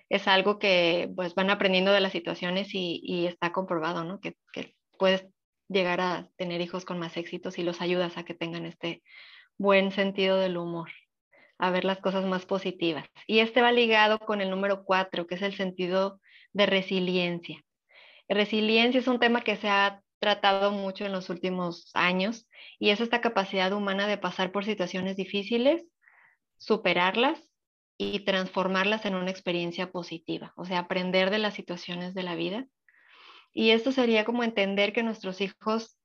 [0.09, 4.19] Es algo que pues van aprendiendo de las situaciones y, está comprobado, ¿no?
[4.19, 4.35] Que,
[4.99, 5.25] puedes
[5.71, 9.03] llegar a tener hijos con más éxito si los ayudas a que tengan este
[9.57, 10.91] buen sentido del humor,
[11.59, 13.07] a ver las cosas más positivas.
[13.27, 16.21] Y este va ligado con el número cuatro, que es el sentido
[16.53, 17.63] de resiliencia.
[18.29, 22.47] Resiliencia es un tema que se ha tratado mucho en los últimos años
[22.79, 25.85] y es esta capacidad humana de pasar por situaciones difíciles,
[26.59, 27.51] superarlas
[27.97, 32.67] y transformarlas en una experiencia positiva, o sea, aprender de las situaciones de la vida.
[33.53, 35.99] Y esto sería como entender que nuestros hijos,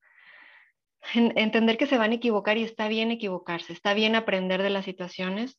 [1.14, 4.84] entender que se van a equivocar y está bien equivocarse, está bien aprender de las
[4.84, 5.58] situaciones.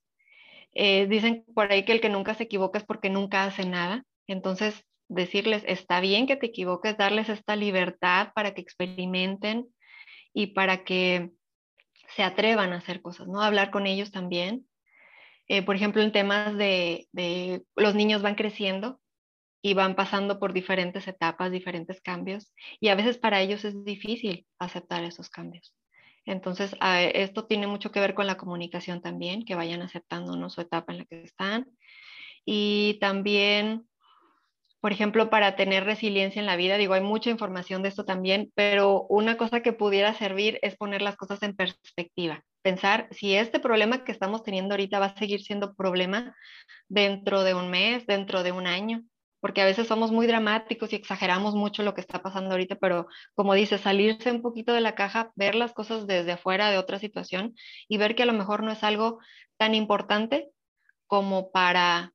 [0.73, 4.03] Eh, dicen por ahí que el que nunca se equivoca es porque nunca hace nada.
[4.27, 9.67] Entonces, decirles, está bien que te equivoques, darles esta libertad para que experimenten
[10.33, 11.31] y para que
[12.15, 13.41] se atrevan a hacer cosas, ¿no?
[13.41, 14.67] Hablar con ellos también.
[15.47, 18.99] Eh, por ejemplo, en temas de, de, los niños van creciendo
[19.61, 24.45] y van pasando por diferentes etapas, diferentes cambios, y a veces para ellos es difícil
[24.59, 25.73] aceptar esos cambios.
[26.25, 30.49] Entonces, esto tiene mucho que ver con la comunicación también, que vayan aceptando ¿no?
[30.49, 31.67] su etapa en la que están.
[32.45, 33.87] Y también
[34.79, 36.77] por ejemplo, para tener resiliencia en la vida.
[36.77, 41.01] Digo, hay mucha información de esto también, pero una cosa que pudiera servir es poner
[41.01, 42.43] las cosas en perspectiva.
[42.61, 46.35] Pensar si este problema que estamos teniendo ahorita va a seguir siendo problema
[46.87, 49.01] dentro de un mes, dentro de un año,
[49.39, 53.07] porque a veces somos muy dramáticos y exageramos mucho lo que está pasando ahorita, pero
[53.35, 56.99] como dice, salirse un poquito de la caja, ver las cosas desde afuera de otra
[56.99, 57.55] situación
[57.87, 59.19] y ver que a lo mejor no es algo
[59.57, 60.49] tan importante
[61.07, 62.13] como para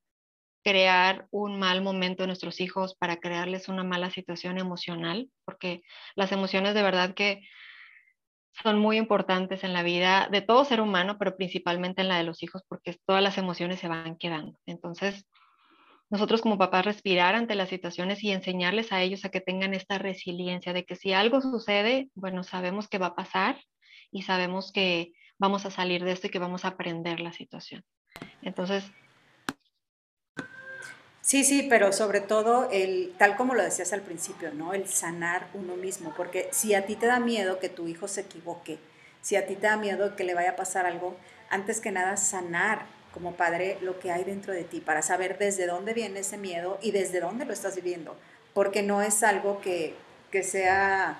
[0.64, 5.82] crear un mal momento en nuestros hijos, para crearles una mala situación emocional, porque
[6.14, 7.42] las emociones de verdad que
[8.62, 12.24] son muy importantes en la vida de todo ser humano, pero principalmente en la de
[12.24, 14.58] los hijos, porque todas las emociones se van quedando.
[14.66, 15.26] Entonces,
[16.12, 19.96] nosotros como papás respirar ante las situaciones y enseñarles a ellos a que tengan esta
[19.96, 23.56] resiliencia de que si algo sucede, bueno, sabemos que va a pasar
[24.10, 27.82] y sabemos que vamos a salir de esto y que vamos a aprender la situación.
[28.42, 28.84] Entonces,
[31.22, 34.74] Sí, sí, pero sobre todo el, tal como lo decías al principio, ¿no?
[34.74, 38.22] El sanar uno mismo, porque si a ti te da miedo que tu hijo se
[38.22, 38.78] equivoque,
[39.22, 41.16] si a ti te da miedo que le vaya a pasar algo,
[41.48, 45.66] antes que nada sanar como padre lo que hay dentro de ti para saber desde
[45.66, 48.16] dónde viene ese miedo y desde dónde lo estás viviendo,
[48.54, 49.94] porque no es algo que,
[50.42, 51.18] sea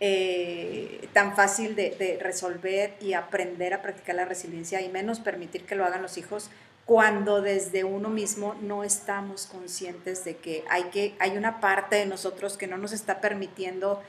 [0.00, 5.64] eh, tan fácil de, de resolver y aprender a practicar la resiliencia y menos permitir
[5.64, 6.50] que lo hagan los hijos
[6.90, 12.06] cuando desde uno mismo no estamos conscientes de que hay, que hay una parte de
[12.06, 14.02] nosotros que no nos está permitiendo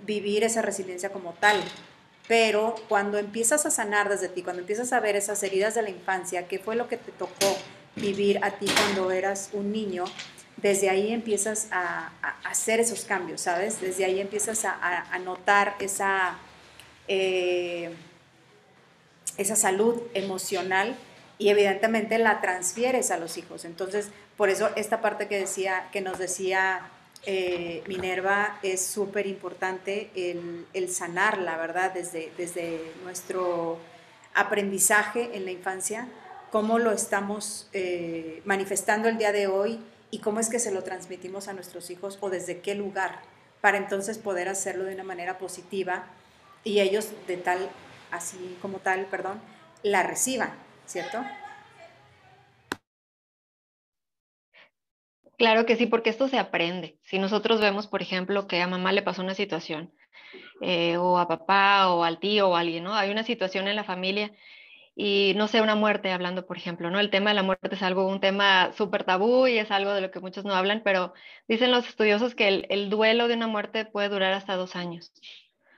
[0.00, 1.56] vivir esa resiliencia como tal.
[2.28, 5.90] Pero cuando empiezas a sanar desde ti, cuando empiezas a ver esas heridas de la
[5.90, 7.56] infancia, qué fue lo que te tocó
[7.94, 10.04] vivir a ti cuando eras un niño,
[10.56, 12.12] desde ahí empiezas a,
[12.44, 13.80] hacer esos cambios, ¿sabes?
[13.80, 16.38] Desde ahí empiezas a, notar esa,
[17.08, 17.94] eh,
[19.36, 20.96] esa salud emocional
[21.38, 23.64] y evidentemente la transfieres a los hijos.
[23.64, 26.90] Entonces, por eso esta parte que, decía, que nos decía
[27.26, 31.92] eh, Minerva es súper importante el, el sanarla, ¿verdad?
[31.92, 33.78] Desde, desde nuestro
[34.34, 36.08] aprendizaje en la infancia,
[36.50, 40.82] cómo lo estamos eh, manifestando el día de hoy y cómo es que se lo
[40.82, 43.20] transmitimos a nuestros hijos o desde qué lugar,
[43.60, 46.06] para entonces poder hacerlo de una manera positiva
[46.62, 47.68] y ellos de tal,
[48.10, 49.40] así como tal, perdón,
[49.82, 50.66] la reciban.
[50.86, 51.18] ¿cierto?
[55.38, 56.98] Claro que sí, porque esto se aprende.
[57.02, 59.92] Si nosotros vemos, por ejemplo, que a mamá le pasó una situación,
[60.62, 62.94] eh, o a papá, o al tío, o a alguien, ¿no?
[62.94, 64.32] Hay una situación en la familia
[64.96, 67.00] y no sé, una muerte, hablando, por ejemplo, ¿no?
[67.00, 70.02] El tema de la muerte es algo, un tema súper tabú y es algo de
[70.02, 71.14] lo que muchos no hablan, pero
[71.48, 75.12] dicen los estudiosos que el, el duelo de una muerte puede durar hasta dos años.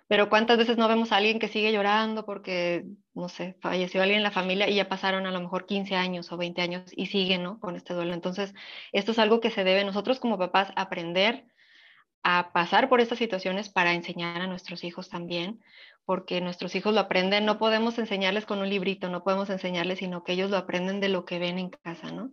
[0.08, 4.18] Pero cuántas veces no vemos a alguien que sigue llorando porque, no sé, falleció alguien
[4.18, 7.06] en la familia y ya pasaron a lo mejor 15 años o 20 años y
[7.06, 7.60] siguen, ¿no?
[7.60, 8.14] Con este duelo.
[8.14, 8.54] Entonces,
[8.92, 11.46] esto es algo que se debe nosotros como papás aprender
[12.22, 15.62] a pasar por estas situaciones para enseñar a nuestros hijos también,
[16.04, 20.24] porque nuestros hijos lo aprenden, no podemos enseñarles con un librito, no podemos enseñarles, sino
[20.24, 22.32] que ellos lo aprenden de lo que ven en casa, ¿no?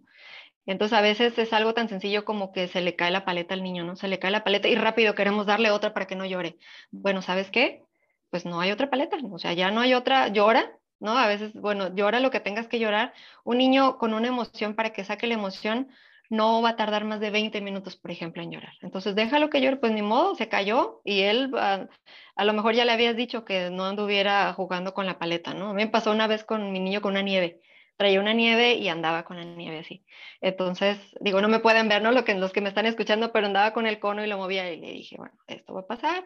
[0.65, 3.63] Entonces a veces es algo tan sencillo como que se le cae la paleta al
[3.63, 3.95] niño, ¿no?
[3.95, 6.58] Se le cae la paleta y rápido queremos darle otra para que no llore.
[6.91, 7.84] Bueno, ¿sabes qué?
[8.32, 11.17] Pues no hay otra paleta, o sea, ya no hay otra, llora, ¿no?
[11.17, 13.13] A veces, bueno, llora lo que tengas que llorar.
[13.44, 15.90] Un niño con una emoción para que saque la emoción
[16.29, 18.73] no va a tardar más de 20 minutos, por ejemplo, en llorar.
[18.81, 21.87] Entonces, déjalo que llore, pues ni modo, se cayó y él a,
[22.35, 25.69] a, lo mejor ya le habías dicho que no anduviera jugando con la paleta, ¿no?
[25.69, 27.62] A mí me pasó una vez con mi niño con una nieve
[27.98, 30.06] traía una nieve y andaba con la nieve así.
[30.41, 32.12] Entonces, digo, no me pueden ver, ¿no?
[32.12, 34.71] Lo que, los que me están escuchando, pero andaba con el cono y lo movía
[34.71, 36.25] y le dije, bueno, esto va a pasar.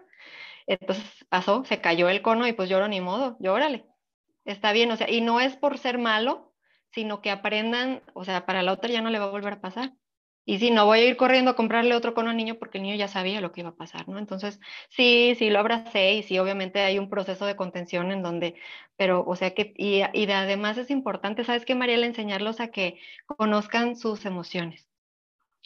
[0.67, 3.85] Entonces pasó, se cayó el cono y pues lloro ni modo, llórale.
[4.45, 6.53] Está bien, o sea, y no es por ser malo,
[6.91, 9.61] sino que aprendan, o sea, para la otra ya no le va a volver a
[9.61, 9.93] pasar.
[10.49, 12.83] Y sí, no voy a ir corriendo a comprarle otro cono al niño porque el
[12.83, 14.17] niño ya sabía lo que iba a pasar, ¿no?
[14.17, 18.55] Entonces, sí, sí lo abracé y sí, obviamente hay un proceso de contención en donde,
[18.97, 22.07] pero, o sea que, y, y además es importante, ¿sabes qué, Mariela?
[22.07, 24.89] Enseñarlos a que conozcan sus emociones.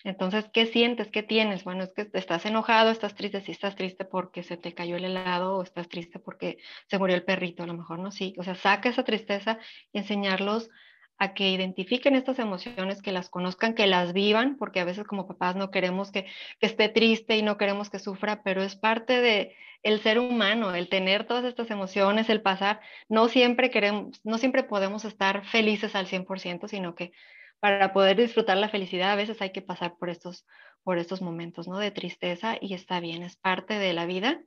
[0.04, 1.10] Entonces, ¿qué sientes?
[1.10, 1.64] ¿Qué tienes?
[1.64, 5.06] Bueno, es que estás enojado, estás triste, sí estás triste porque se te cayó el
[5.06, 6.58] helado o estás triste porque
[6.88, 8.34] se murió el perrito, a lo mejor no, sí.
[8.38, 9.60] O sea, saca esa tristeza
[9.94, 10.70] y enseñarlos
[11.18, 15.28] a que identifiquen estas emociones, que las conozcan, que las vivan, porque a veces como
[15.28, 16.26] papás no queremos que,
[16.60, 20.74] que esté triste y no queremos que sufra, pero es parte de el ser humano,
[20.74, 25.94] el tener todas estas emociones, el pasar, no siempre queremos, no siempre podemos estar felices
[25.96, 27.12] al 100%, sino que
[27.60, 30.46] para poder disfrutar la felicidad a veces hay que pasar por estos,
[30.84, 31.78] por estos momentos, ¿no?
[31.78, 34.42] De tristeza y está bien, es parte de la vida.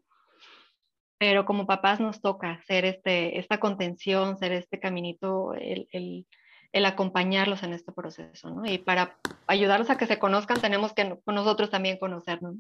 [1.19, 6.27] Pero como papás nos toca ser este, esta contención, ser este caminito, el, el,
[6.73, 8.67] el acompañarlos en este proceso, ¿no?
[8.67, 12.57] Y para ayudarlos a que se conozcan, tenemos que nosotros también conocernos.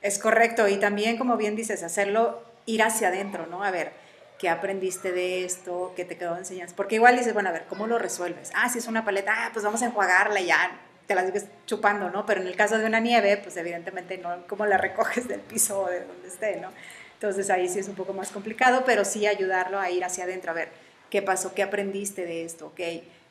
[0.00, 3.62] Es correcto, y también, como bien dices, hacerlo ir hacia adentro, ¿no?
[3.62, 3.92] A ver,
[4.38, 5.92] ¿qué aprendiste de esto?
[5.94, 6.74] ¿Qué te quedó de enseñanza?
[6.74, 8.50] Porque igual dices, bueno, a ver, ¿cómo lo resuelves?
[8.54, 11.46] Ah, si es una paleta, ah, pues vamos a enjuagarla y ya te la sigues
[11.66, 12.26] chupando, ¿no?
[12.26, 15.82] Pero en el caso de una nieve, pues evidentemente no, ¿cómo la recoges del piso
[15.82, 16.70] o de donde esté, ¿no?
[17.14, 20.50] Entonces ahí sí es un poco más complicado, pero sí ayudarlo a ir hacia adentro,
[20.50, 20.70] a ver,
[21.12, 21.52] ¿Qué pasó?
[21.52, 22.68] ¿Qué aprendiste de esto?
[22.68, 22.80] ¿Ok?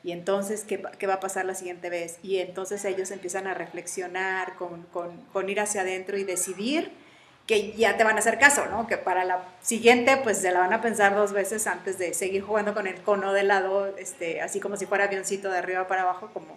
[0.03, 2.19] Y entonces, ¿qué, ¿qué, va a pasar la siguiente vez?
[2.21, 6.91] Y entonces ellos empiezan a reflexionar con, con, con, ir hacia adentro y decidir
[7.47, 8.85] que ya te van a hacer caso, ¿no?
[8.85, 12.43] Que para la siguiente, pues se la van a pensar dos veces antes de seguir
[12.43, 16.03] jugando con el cono de lado, este, así como si fuera avioncito de arriba para
[16.03, 16.53] abajo, como,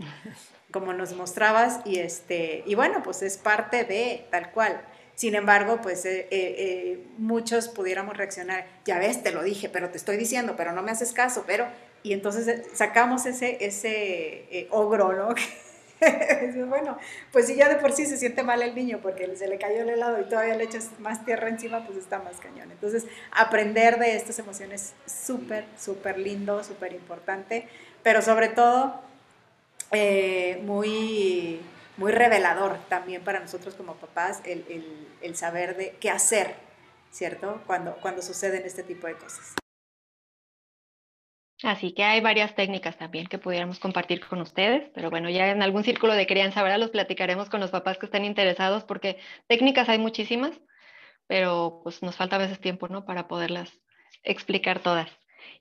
[0.72, 1.81] como nos mostrabas.
[1.87, 4.79] Y, este, y bueno, pues es parte de tal cual.
[5.14, 9.90] Sin embargo, pues eh, eh, eh, muchos pudiéramos reaccionar, ya ves, te lo dije, pero
[9.90, 11.66] te estoy diciendo, pero no me haces caso, pero...
[12.02, 15.34] Y entonces sacamos ese, ese ogro, ¿no?
[16.66, 16.98] bueno,
[17.32, 19.80] pues si ya de por sí se siente mal el niño porque se le cayó
[19.80, 22.70] el helado y todavía le echas más tierra encima, pues está más cañón.
[22.70, 27.68] Entonces, aprender de estas emociones es súper, súper lindo, súper importante,
[28.02, 29.00] pero sobre todo
[30.62, 31.58] muy
[31.97, 36.55] muy revelador también para nosotros como papás el, el, el, saber de qué hacer,
[37.11, 37.62] ¿cierto?
[37.66, 39.55] Cuando, cuando suceden este tipo de cosas.
[41.62, 45.62] Así que hay varias técnicas también que pudiéramos compartir con ustedes, pero bueno, ya en
[45.62, 49.88] algún círculo de crianza ahora los platicaremos con los papás que estén interesados, porque técnicas
[49.88, 50.61] hay muchísimas,
[51.26, 53.07] pero pues nos falta a veces tiempo, ¿no?
[53.07, 53.72] Para poderlas
[54.22, 55.09] explicar todas.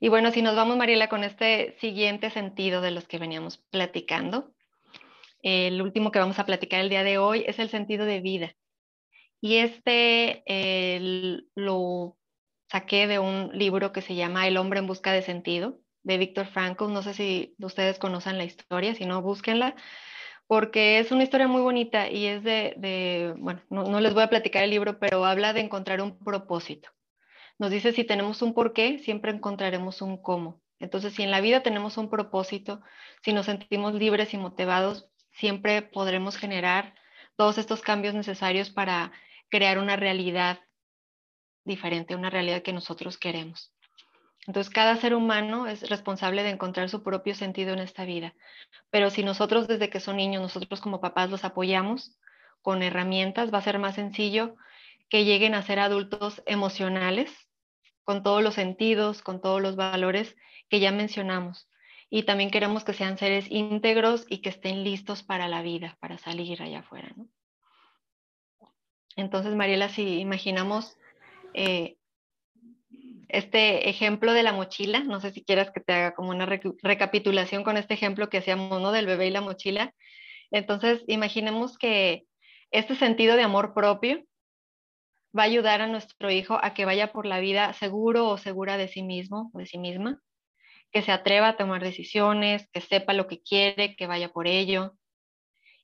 [0.00, 4.52] Y bueno, si nos vamos, Mariela, con este siguiente sentido de los que veníamos platicando,
[5.44, 8.54] el último que vamos a platicar el día de hoy es el sentido de vida.
[9.42, 10.42] Y este
[11.54, 12.16] lo
[12.70, 16.46] saqué de un libro que se llama El hombre en busca de sentido, de Víctor
[16.46, 16.90] Frankl.
[16.90, 19.76] No sé si ustedes conocen la historia, si no, búsquenla,
[20.46, 24.30] porque es una historia muy bonita y es de, bueno, no, no les voy a
[24.30, 26.88] platicar el libro, pero habla de encontrar un propósito.
[27.58, 30.62] Nos dice si tenemos un porqué, siempre encontraremos un cómo.
[30.80, 32.80] Entonces, si en la vida tenemos un propósito,
[33.22, 36.94] si nos sentimos libres y motivados, siempre podremos generar
[37.36, 39.12] todos estos cambios necesarios para
[39.50, 40.60] crear una realidad
[41.64, 43.72] diferente, una realidad que nosotros queremos.
[44.46, 48.34] Entonces, cada ser humano es responsable de encontrar su propio sentido en esta vida.
[48.90, 52.18] Pero si nosotros desde que son niños, nosotros como papás los apoyamos
[52.60, 54.56] con herramientas, va a ser más sencillo
[55.08, 57.32] que lleguen a ser adultos emocionales,
[58.04, 60.36] con todos los sentidos, con todos los valores
[60.68, 61.68] que ya mencionamos
[62.10, 66.18] y también queremos que sean seres íntegros y que estén listos para la vida, para
[66.18, 67.12] salir allá afuera.
[67.16, 67.28] ¿no?
[69.16, 70.96] Entonces, Mariela, si imaginamos
[71.54, 71.96] eh,
[73.28, 77.64] este ejemplo de la mochila, no sé si quieras que te haga como una recapitulación
[77.64, 78.92] con este ejemplo que hacíamos, ¿no?
[78.92, 79.94] Del bebé y la mochila.
[80.50, 82.24] Entonces, imaginemos que
[82.70, 84.24] este sentido de amor propio
[85.36, 88.76] va a ayudar a nuestro hijo a que vaya por la vida seguro o segura
[88.76, 90.20] de sí mismo o de sí misma,
[90.94, 94.94] que se atreva a tomar decisiones, que sepa lo que quiere, que vaya por ello.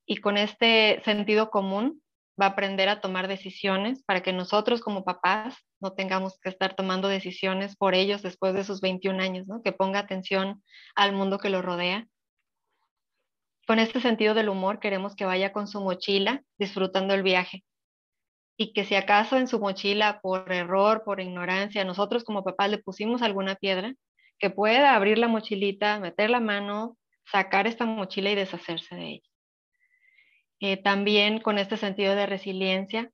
[0.06, 2.00] Y con este sentido común
[2.40, 6.76] va a aprender a tomar decisiones para que nosotros como papás no tengamos que estar
[6.76, 9.62] tomando decisiones por ellos después de sus 21 años, ¿no?
[9.62, 10.62] que ponga atención
[10.94, 12.06] al mundo que lo rodea.
[13.66, 17.64] Con este sentido del humor queremos que vaya con su mochila disfrutando el viaje
[18.56, 22.78] y que si acaso en su mochila por error, por ignorancia, nosotros como papás le
[22.78, 23.94] pusimos alguna piedra,
[24.40, 29.28] que pueda abrir la mochilita, meter la mano, sacar esta mochila y deshacerse de ella.
[30.58, 33.12] Eh, también con este sentido de resiliencia,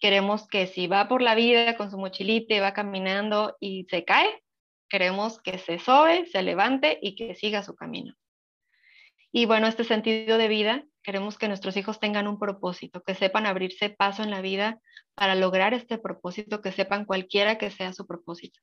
[0.00, 4.04] Queremos que si va por la vida con su mochilita y va caminando y se
[4.04, 4.42] cae,
[4.88, 8.14] queremos que se sobe, se levante y que siga su camino.
[9.32, 13.44] Y bueno, este sentido de vida, queremos que nuestros hijos tengan un propósito, que sepan
[13.44, 14.80] abrirse paso en la vida
[15.14, 18.60] para lograr este propósito, que sepan cualquiera que sea su propósito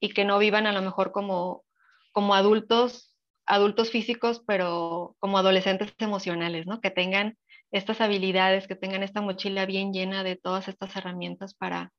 [0.00, 1.64] y que no vivan a lo mejor como,
[2.12, 3.14] como adultos,
[3.46, 6.80] adultos físicos, pero como adolescentes emocionales, ¿no?
[6.80, 7.36] Que tengan
[7.70, 11.92] estas habilidades, que tengan esta mochila bien llena de todas estas herramientas para,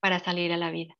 [0.00, 0.96] para salir a la vida.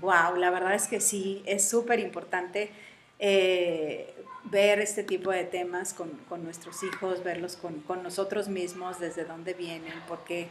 [0.00, 2.70] Wow, la verdad es que sí, es súper importante
[3.18, 4.14] eh,
[4.44, 9.94] ver este tipo de temas con, nuestros hijos, verlos con, nosotros mismos, desde dónde vienen,
[10.08, 10.48] porque,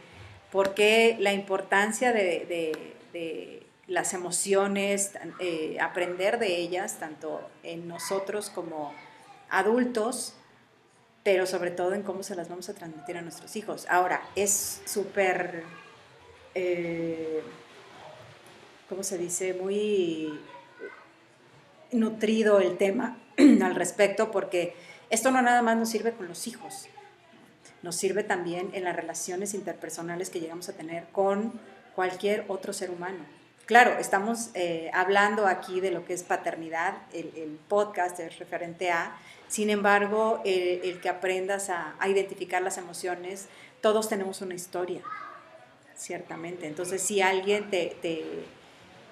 [0.52, 8.94] porque la importancia de, las emociones, eh, aprender de ellas, tanto en nosotros como
[9.50, 10.34] adultos,
[11.24, 13.86] pero sobre todo en cómo se las vamos a transmitir a nuestros hijos.
[13.88, 15.64] Ahora, es súper...
[16.54, 17.42] Eh,
[18.88, 19.54] ¿cómo se dice?
[19.54, 20.38] Muy
[21.92, 24.74] nutrido el tema al respecto porque
[25.08, 26.88] esto no nada más nos sirve con los hijos,
[27.82, 31.52] nos sirve también en las relaciones interpersonales que llegamos a tener con
[31.94, 33.24] cualquier otro ser humano.
[33.66, 39.16] Claro, estamos eh, hablando aquí de lo que es paternidad, el, podcast es referente a,
[39.48, 43.46] sin embargo, el, que aprendas a, identificar las emociones,
[43.80, 45.02] todos tenemos una historia,
[45.96, 46.66] ciertamente.
[46.66, 47.96] Entonces, si alguien te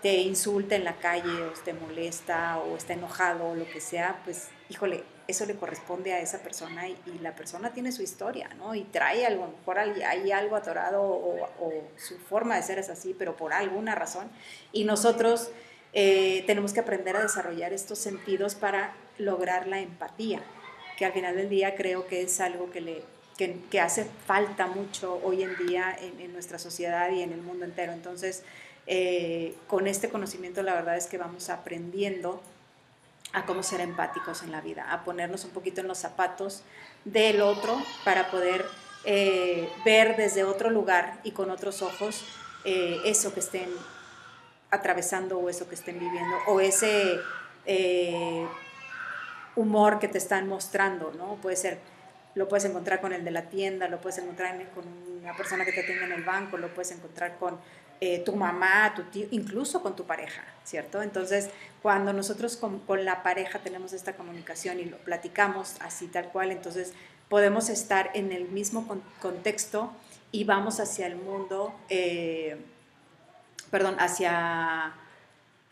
[0.02, 4.20] te insulta en la calle o te molesta o está enojado o lo que sea,
[4.24, 8.74] pues híjole, eso le corresponde a esa persona y, la persona tiene su historia, ¿no?
[8.74, 11.48] Y trae algo, a lo mejor hay, algo atorado o,
[11.96, 14.28] su forma de ser es así, pero por alguna razón.
[14.72, 15.50] Y nosotros
[15.92, 20.42] eh, tenemos que aprender a desarrollar estos sentidos para lograr la empatía,
[20.96, 23.02] que al final del día creo que es algo que le
[23.70, 27.92] que, hace falta mucho hoy en día en, nuestra sociedad y en el mundo entero.
[27.92, 28.42] Entonces,
[28.86, 32.42] eh, con este conocimiento la verdad es que vamos aprendiendo
[33.32, 36.62] a cómo ser empáticos en la vida, a ponernos un poquito en los zapatos
[37.04, 38.64] del otro para poder
[39.04, 42.24] eh, ver desde otro lugar y con otros ojos
[42.64, 43.70] eh, eso que estén
[44.70, 47.18] atravesando o eso que estén viviendo o ese
[49.56, 51.36] humor que te están mostrando, ¿no?
[51.36, 51.78] Puede ser,
[52.34, 54.84] lo puedes encontrar con el de la tienda, lo puedes encontrar con
[55.22, 57.58] una persona que te atiende en el banco, lo puedes encontrar con
[58.00, 61.02] eh, tu mamá, tu tío, incluso con tu pareja, ¿cierto?
[61.02, 61.50] Entonces,
[61.82, 66.94] cuando nosotros con, la pareja tenemos esta comunicación y lo platicamos así tal cual, entonces
[67.28, 68.86] podemos estar en el mismo
[69.20, 69.92] contexto
[70.32, 72.56] y vamos hacia el mundo, eh,
[73.70, 74.94] perdón, hacia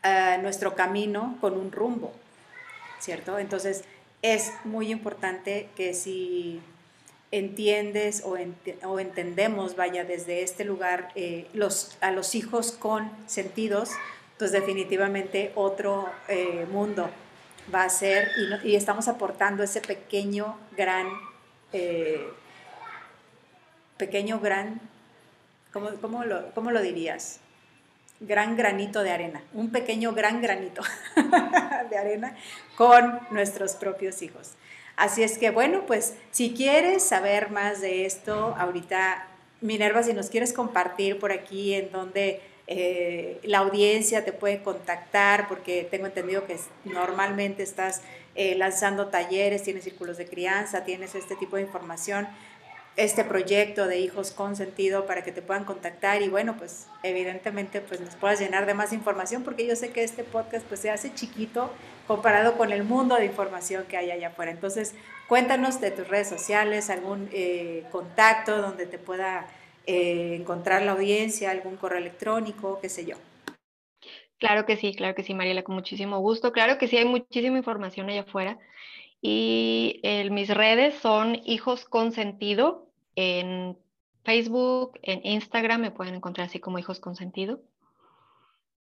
[0.02, 2.12] eh, nuestro camino con un rumbo,
[3.00, 3.38] ¿cierto?
[3.38, 3.84] Entonces,
[4.20, 6.60] es muy importante que si
[7.30, 8.36] entiendes o,
[8.98, 13.90] entendemos, vaya, desde este lugar, eh, los, a los hijos con sentidos,
[14.38, 17.10] pues definitivamente otro eh, mundo
[17.74, 18.30] va a ser
[18.64, 21.06] y, estamos aportando ese pequeño, gran,
[21.72, 22.26] eh,
[23.98, 24.80] pequeño, gran,
[25.72, 26.22] ¿cómo, cómo,
[26.54, 27.40] ¿cómo lo dirías?
[28.20, 30.82] Gran granito de arena, un pequeño, gran granito
[31.90, 32.36] de arena
[32.76, 34.54] con nuestros propios hijos.
[34.98, 39.28] Así es que bueno, pues si quieres saber más de esto, ahorita
[39.60, 45.46] Minerva, si nos quieres compartir por aquí en donde eh, la audiencia te puede contactar,
[45.46, 48.02] porque tengo entendido que normalmente estás
[48.34, 52.26] eh, lanzando talleres, tienes círculos de crianza, tienes este tipo de información
[52.98, 57.80] este proyecto de hijos con sentido para que te puedan contactar y bueno, pues evidentemente
[57.80, 60.90] pues nos puedas llenar de más información porque yo sé que este podcast pues se
[60.90, 61.70] hace chiquito
[62.08, 64.50] comparado con el mundo de información que hay allá afuera.
[64.50, 64.96] Entonces,
[65.28, 69.46] cuéntanos de tus redes sociales, algún eh, contacto donde te pueda
[69.86, 73.14] eh, encontrar la audiencia, algún correo electrónico, qué sé yo.
[74.40, 76.50] Claro que sí, claro que sí, Mariela, con muchísimo gusto.
[76.50, 78.58] Claro que sí, hay muchísima información allá afuera.
[79.20, 80.00] Y
[80.32, 82.87] mis redes son Hijos con Sentido,
[83.18, 83.76] en
[84.22, 87.60] Facebook, en Instagram me pueden encontrar así como Hijos con Sentido.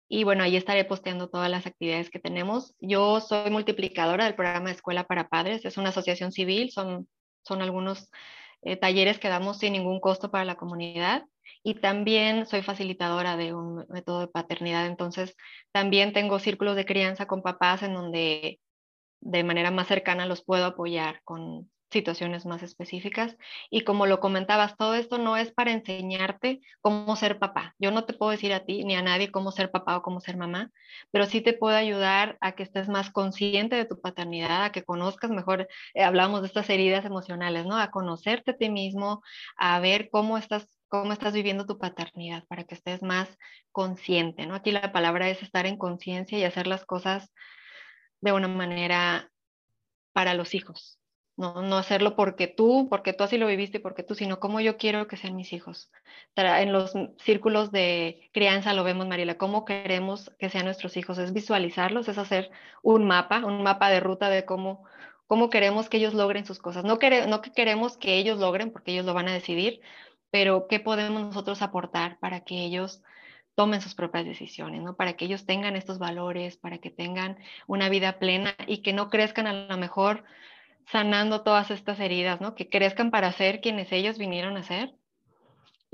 [0.09, 2.75] Y bueno, ahí estaré posteando todas las actividades que tenemos.
[2.81, 5.67] Yo soy multiplicadora del programa Escuela para Padres.
[5.67, 7.09] Es una asociación civil, son,
[7.43, 8.11] son algunos
[8.63, 11.27] eh, talleres que damos sin ningún costo para la comunidad.
[11.63, 14.87] Y también soy facilitadora de un método de paternidad.
[14.87, 15.37] Entonces,
[15.73, 18.61] también tengo círculos de crianza con papás en donde
[19.21, 23.37] de manera más cercana los puedo apoyar con situaciones más específicas.
[23.71, 27.75] Y como lo comentabas, todo esto no es para enseñarte cómo ser papá.
[27.79, 30.21] Yo no te puedo decir a ti ni a nadie cómo ser papá o cómo
[30.21, 30.71] ser mamá,
[31.11, 34.85] pero sí te puedo ayudar a que estés más consciente de tu paternidad, a que
[34.85, 37.79] conozcas mejor, eh, hablamos de estas heridas emocionales, ¿no?
[37.79, 39.23] A conocerte a ti mismo,
[39.57, 43.27] a ver cómo estás cómo estás viviendo tu paternidad para que estés más
[43.71, 44.55] consciente, ¿no?
[44.55, 47.33] Aquí la palabra es estar en conciencia y hacer las cosas
[48.21, 49.31] de una manera
[50.13, 50.99] para los hijos,
[51.37, 54.77] no, no hacerlo porque tú, porque tú así lo viviste, porque tú, sino como yo
[54.77, 55.91] quiero que sean mis hijos.
[56.37, 61.33] En los círculos de crianza lo vemos, Mariela, cómo queremos que sean nuestros hijos, es
[61.33, 62.51] visualizarlos, es hacer
[62.83, 64.85] un mapa, un mapa de ruta de cómo,
[65.27, 66.85] cómo queremos que ellos logren sus cosas.
[66.85, 69.81] No, no que queremos que ellos logren, porque ellos lo van a decidir,
[70.31, 73.03] pero qué podemos nosotros aportar para que ellos
[73.55, 74.97] tomen sus propias decisiones, ¿no?
[74.97, 79.11] Para que ellos tengan estos valores, para que tengan una vida plena y que no
[79.11, 80.25] crezcan a lo mejor
[80.91, 82.55] sanando todas estas heridas, ¿no?
[82.55, 84.93] Que crezcan para ser quienes ellos vinieron a ser.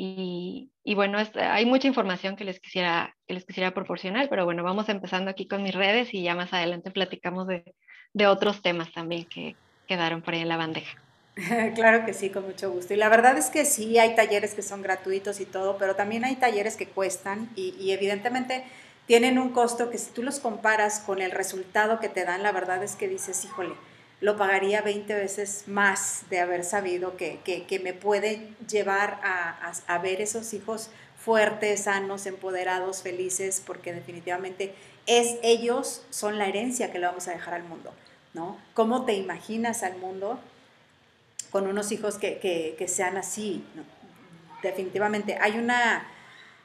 [0.00, 4.88] Y, bueno, hay mucha información que les, quisiera, que les quisiera proporcionar, pero bueno, vamos
[4.88, 7.74] empezando aquí con mis redes y ya más adelante platicamos de,
[8.12, 9.56] de otros temas también que
[9.88, 10.96] quedaron por ahí en la bandeja.
[11.74, 12.94] Claro que sí, con mucho gusto.
[12.94, 16.24] Y la verdad es que sí, hay talleres que son gratuitos y todo, pero también
[16.24, 18.64] hay talleres que cuestan y, y, evidentemente
[19.06, 22.52] tienen un costo que si tú los comparas con el resultado que te dan, la
[22.52, 23.74] verdad es que dices, híjole,
[24.20, 29.98] lo pagaría 20 veces más de haber sabido que, que, me puede llevar a, a,
[29.98, 34.74] ver esos hijos fuertes, sanos, empoderados, felices, porque definitivamente
[35.06, 37.92] es ellos son la herencia que le vamos a dejar al mundo,
[38.34, 38.58] ¿no?
[38.74, 40.40] ¿Cómo te imaginas al mundo
[41.50, 42.38] con unos hijos que,
[42.76, 43.64] que, sean así.
[44.62, 45.38] Definitivamente.
[45.40, 46.06] Hay una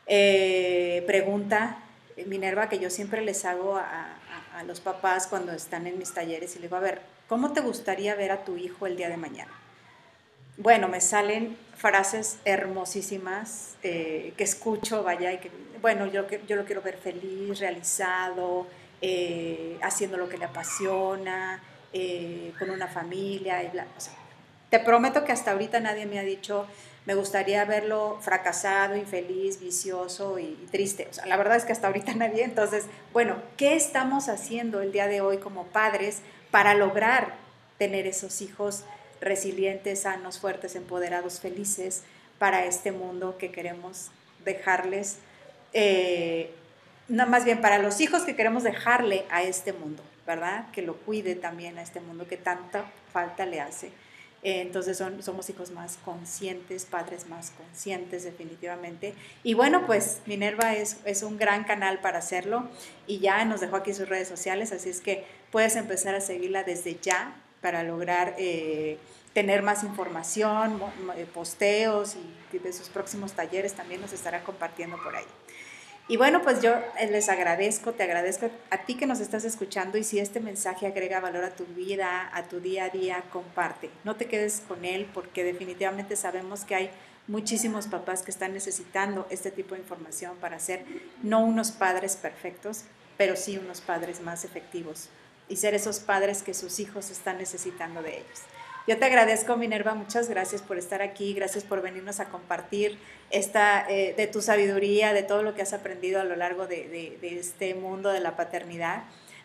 [0.08, 1.78] eh, pregunta,
[2.26, 4.18] Minerva, que yo siempre les hago a,
[4.56, 7.01] a, los papás cuando están en mis talleres y les digo, a ver,
[7.34, 9.52] ¿cómo te gustaría ver a tu hijo el día de mañana?
[10.58, 15.50] Bueno, me salen frases hermosísimas eh, que escucho, vaya, y que,
[15.82, 18.68] bueno, yo, yo lo quiero ver feliz, realizado,
[19.02, 21.60] eh, haciendo lo que le apasiona,
[22.60, 24.14] con una familia, y bla, o sea,
[24.70, 26.68] te prometo que hasta ahorita nadie me ha dicho,
[27.08, 31.08] me gustaría verlo fracasado, infeliz, vicioso y triste.
[31.10, 32.44] O sea, la verdad es que hasta ahorita nadie.
[32.44, 36.22] Entonces, bueno, ¿qué estamos haciendo el día de hoy como padres
[36.54, 37.34] para lograr
[37.80, 38.84] tener esos hijos
[39.20, 42.04] resilientes, sanos, fuertes, empoderados, felices
[42.38, 44.12] para este mundo que queremos
[44.45, 45.18] dejarles?
[45.74, 46.51] Eh,
[47.08, 50.70] no, más bien para los hijos que queremos dejarle a este mundo, ¿verdad?
[50.70, 53.91] Que lo cuide también a este mundo que tanta falta le hace.
[54.44, 59.14] Eh, entonces son, somos hijos más conscientes, padres más conscientes definitivamente.
[59.41, 62.68] Y bueno, pues Minerva es, es un gran canal para hacerlo
[63.08, 66.64] y ya nos dejó aquí sus redes sociales, así es que puedes empezar a seguirla
[66.64, 68.98] desde ya para lograr eh,
[69.34, 70.82] tener más información,
[71.16, 75.26] eh, posteos y de sus próximos talleres también nos estará compartiendo por ahí.
[76.10, 79.97] Y bueno, pues yo eh, les agradezco, te agradezco a ti que nos estás escuchando
[79.97, 83.89] y si este mensaje agrega valor a tu vida, a tu día a día, comparte.
[84.04, 86.89] No te quedes con él porque definitivamente sabemos que hay
[87.28, 90.84] muchísimos papás que están necesitando este tipo de información para ser
[91.22, 92.84] no unos padres perfectos,
[93.16, 95.08] pero sí unos padres más efectivos
[95.47, 98.41] y ser esos padres que sus hijos están necesitando de ellos.
[98.86, 103.90] Yo te agradezco, Minerva, muchas gracias por estar aquí, gracias por venirnos a compartir esta,
[103.90, 107.40] eh, de tu sabiduría, de todo lo que has aprendido a lo largo de, de
[107.40, 109.04] este mundo de la paternidad.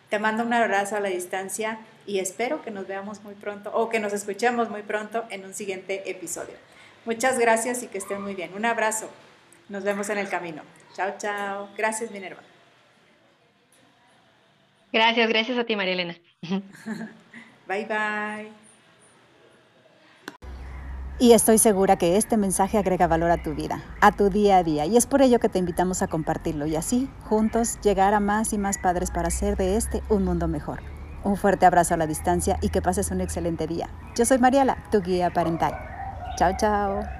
[0.09, 3.89] Te mando un abrazo a la distancia y espero que nos veamos muy pronto o
[3.89, 6.55] que nos escuchemos muy pronto en un siguiente episodio.
[7.05, 8.53] Muchas gracias y que estén muy bien.
[8.53, 9.09] Un abrazo.
[9.69, 10.63] Nos vemos en el camino.
[10.95, 11.69] Chao, chao.
[11.77, 12.41] Gracias, Minerva.
[14.91, 16.17] Gracias, gracias a ti, María Elena.
[17.67, 18.68] bye, bye.
[21.21, 24.63] Y estoy segura que este mensaje agrega valor a tu vida, a tu día a
[24.63, 24.85] día.
[24.85, 28.53] Y es por ello que te invitamos a compartirlo y así, juntos, llegar a más
[28.53, 30.79] y más padres para hacer de este un mundo mejor.
[31.25, 33.89] Un fuerte abrazo a la distancia y que pases un excelente día.
[34.15, 35.73] Yo soy Mariela, tu guía parental.
[36.37, 37.18] Chao, chao.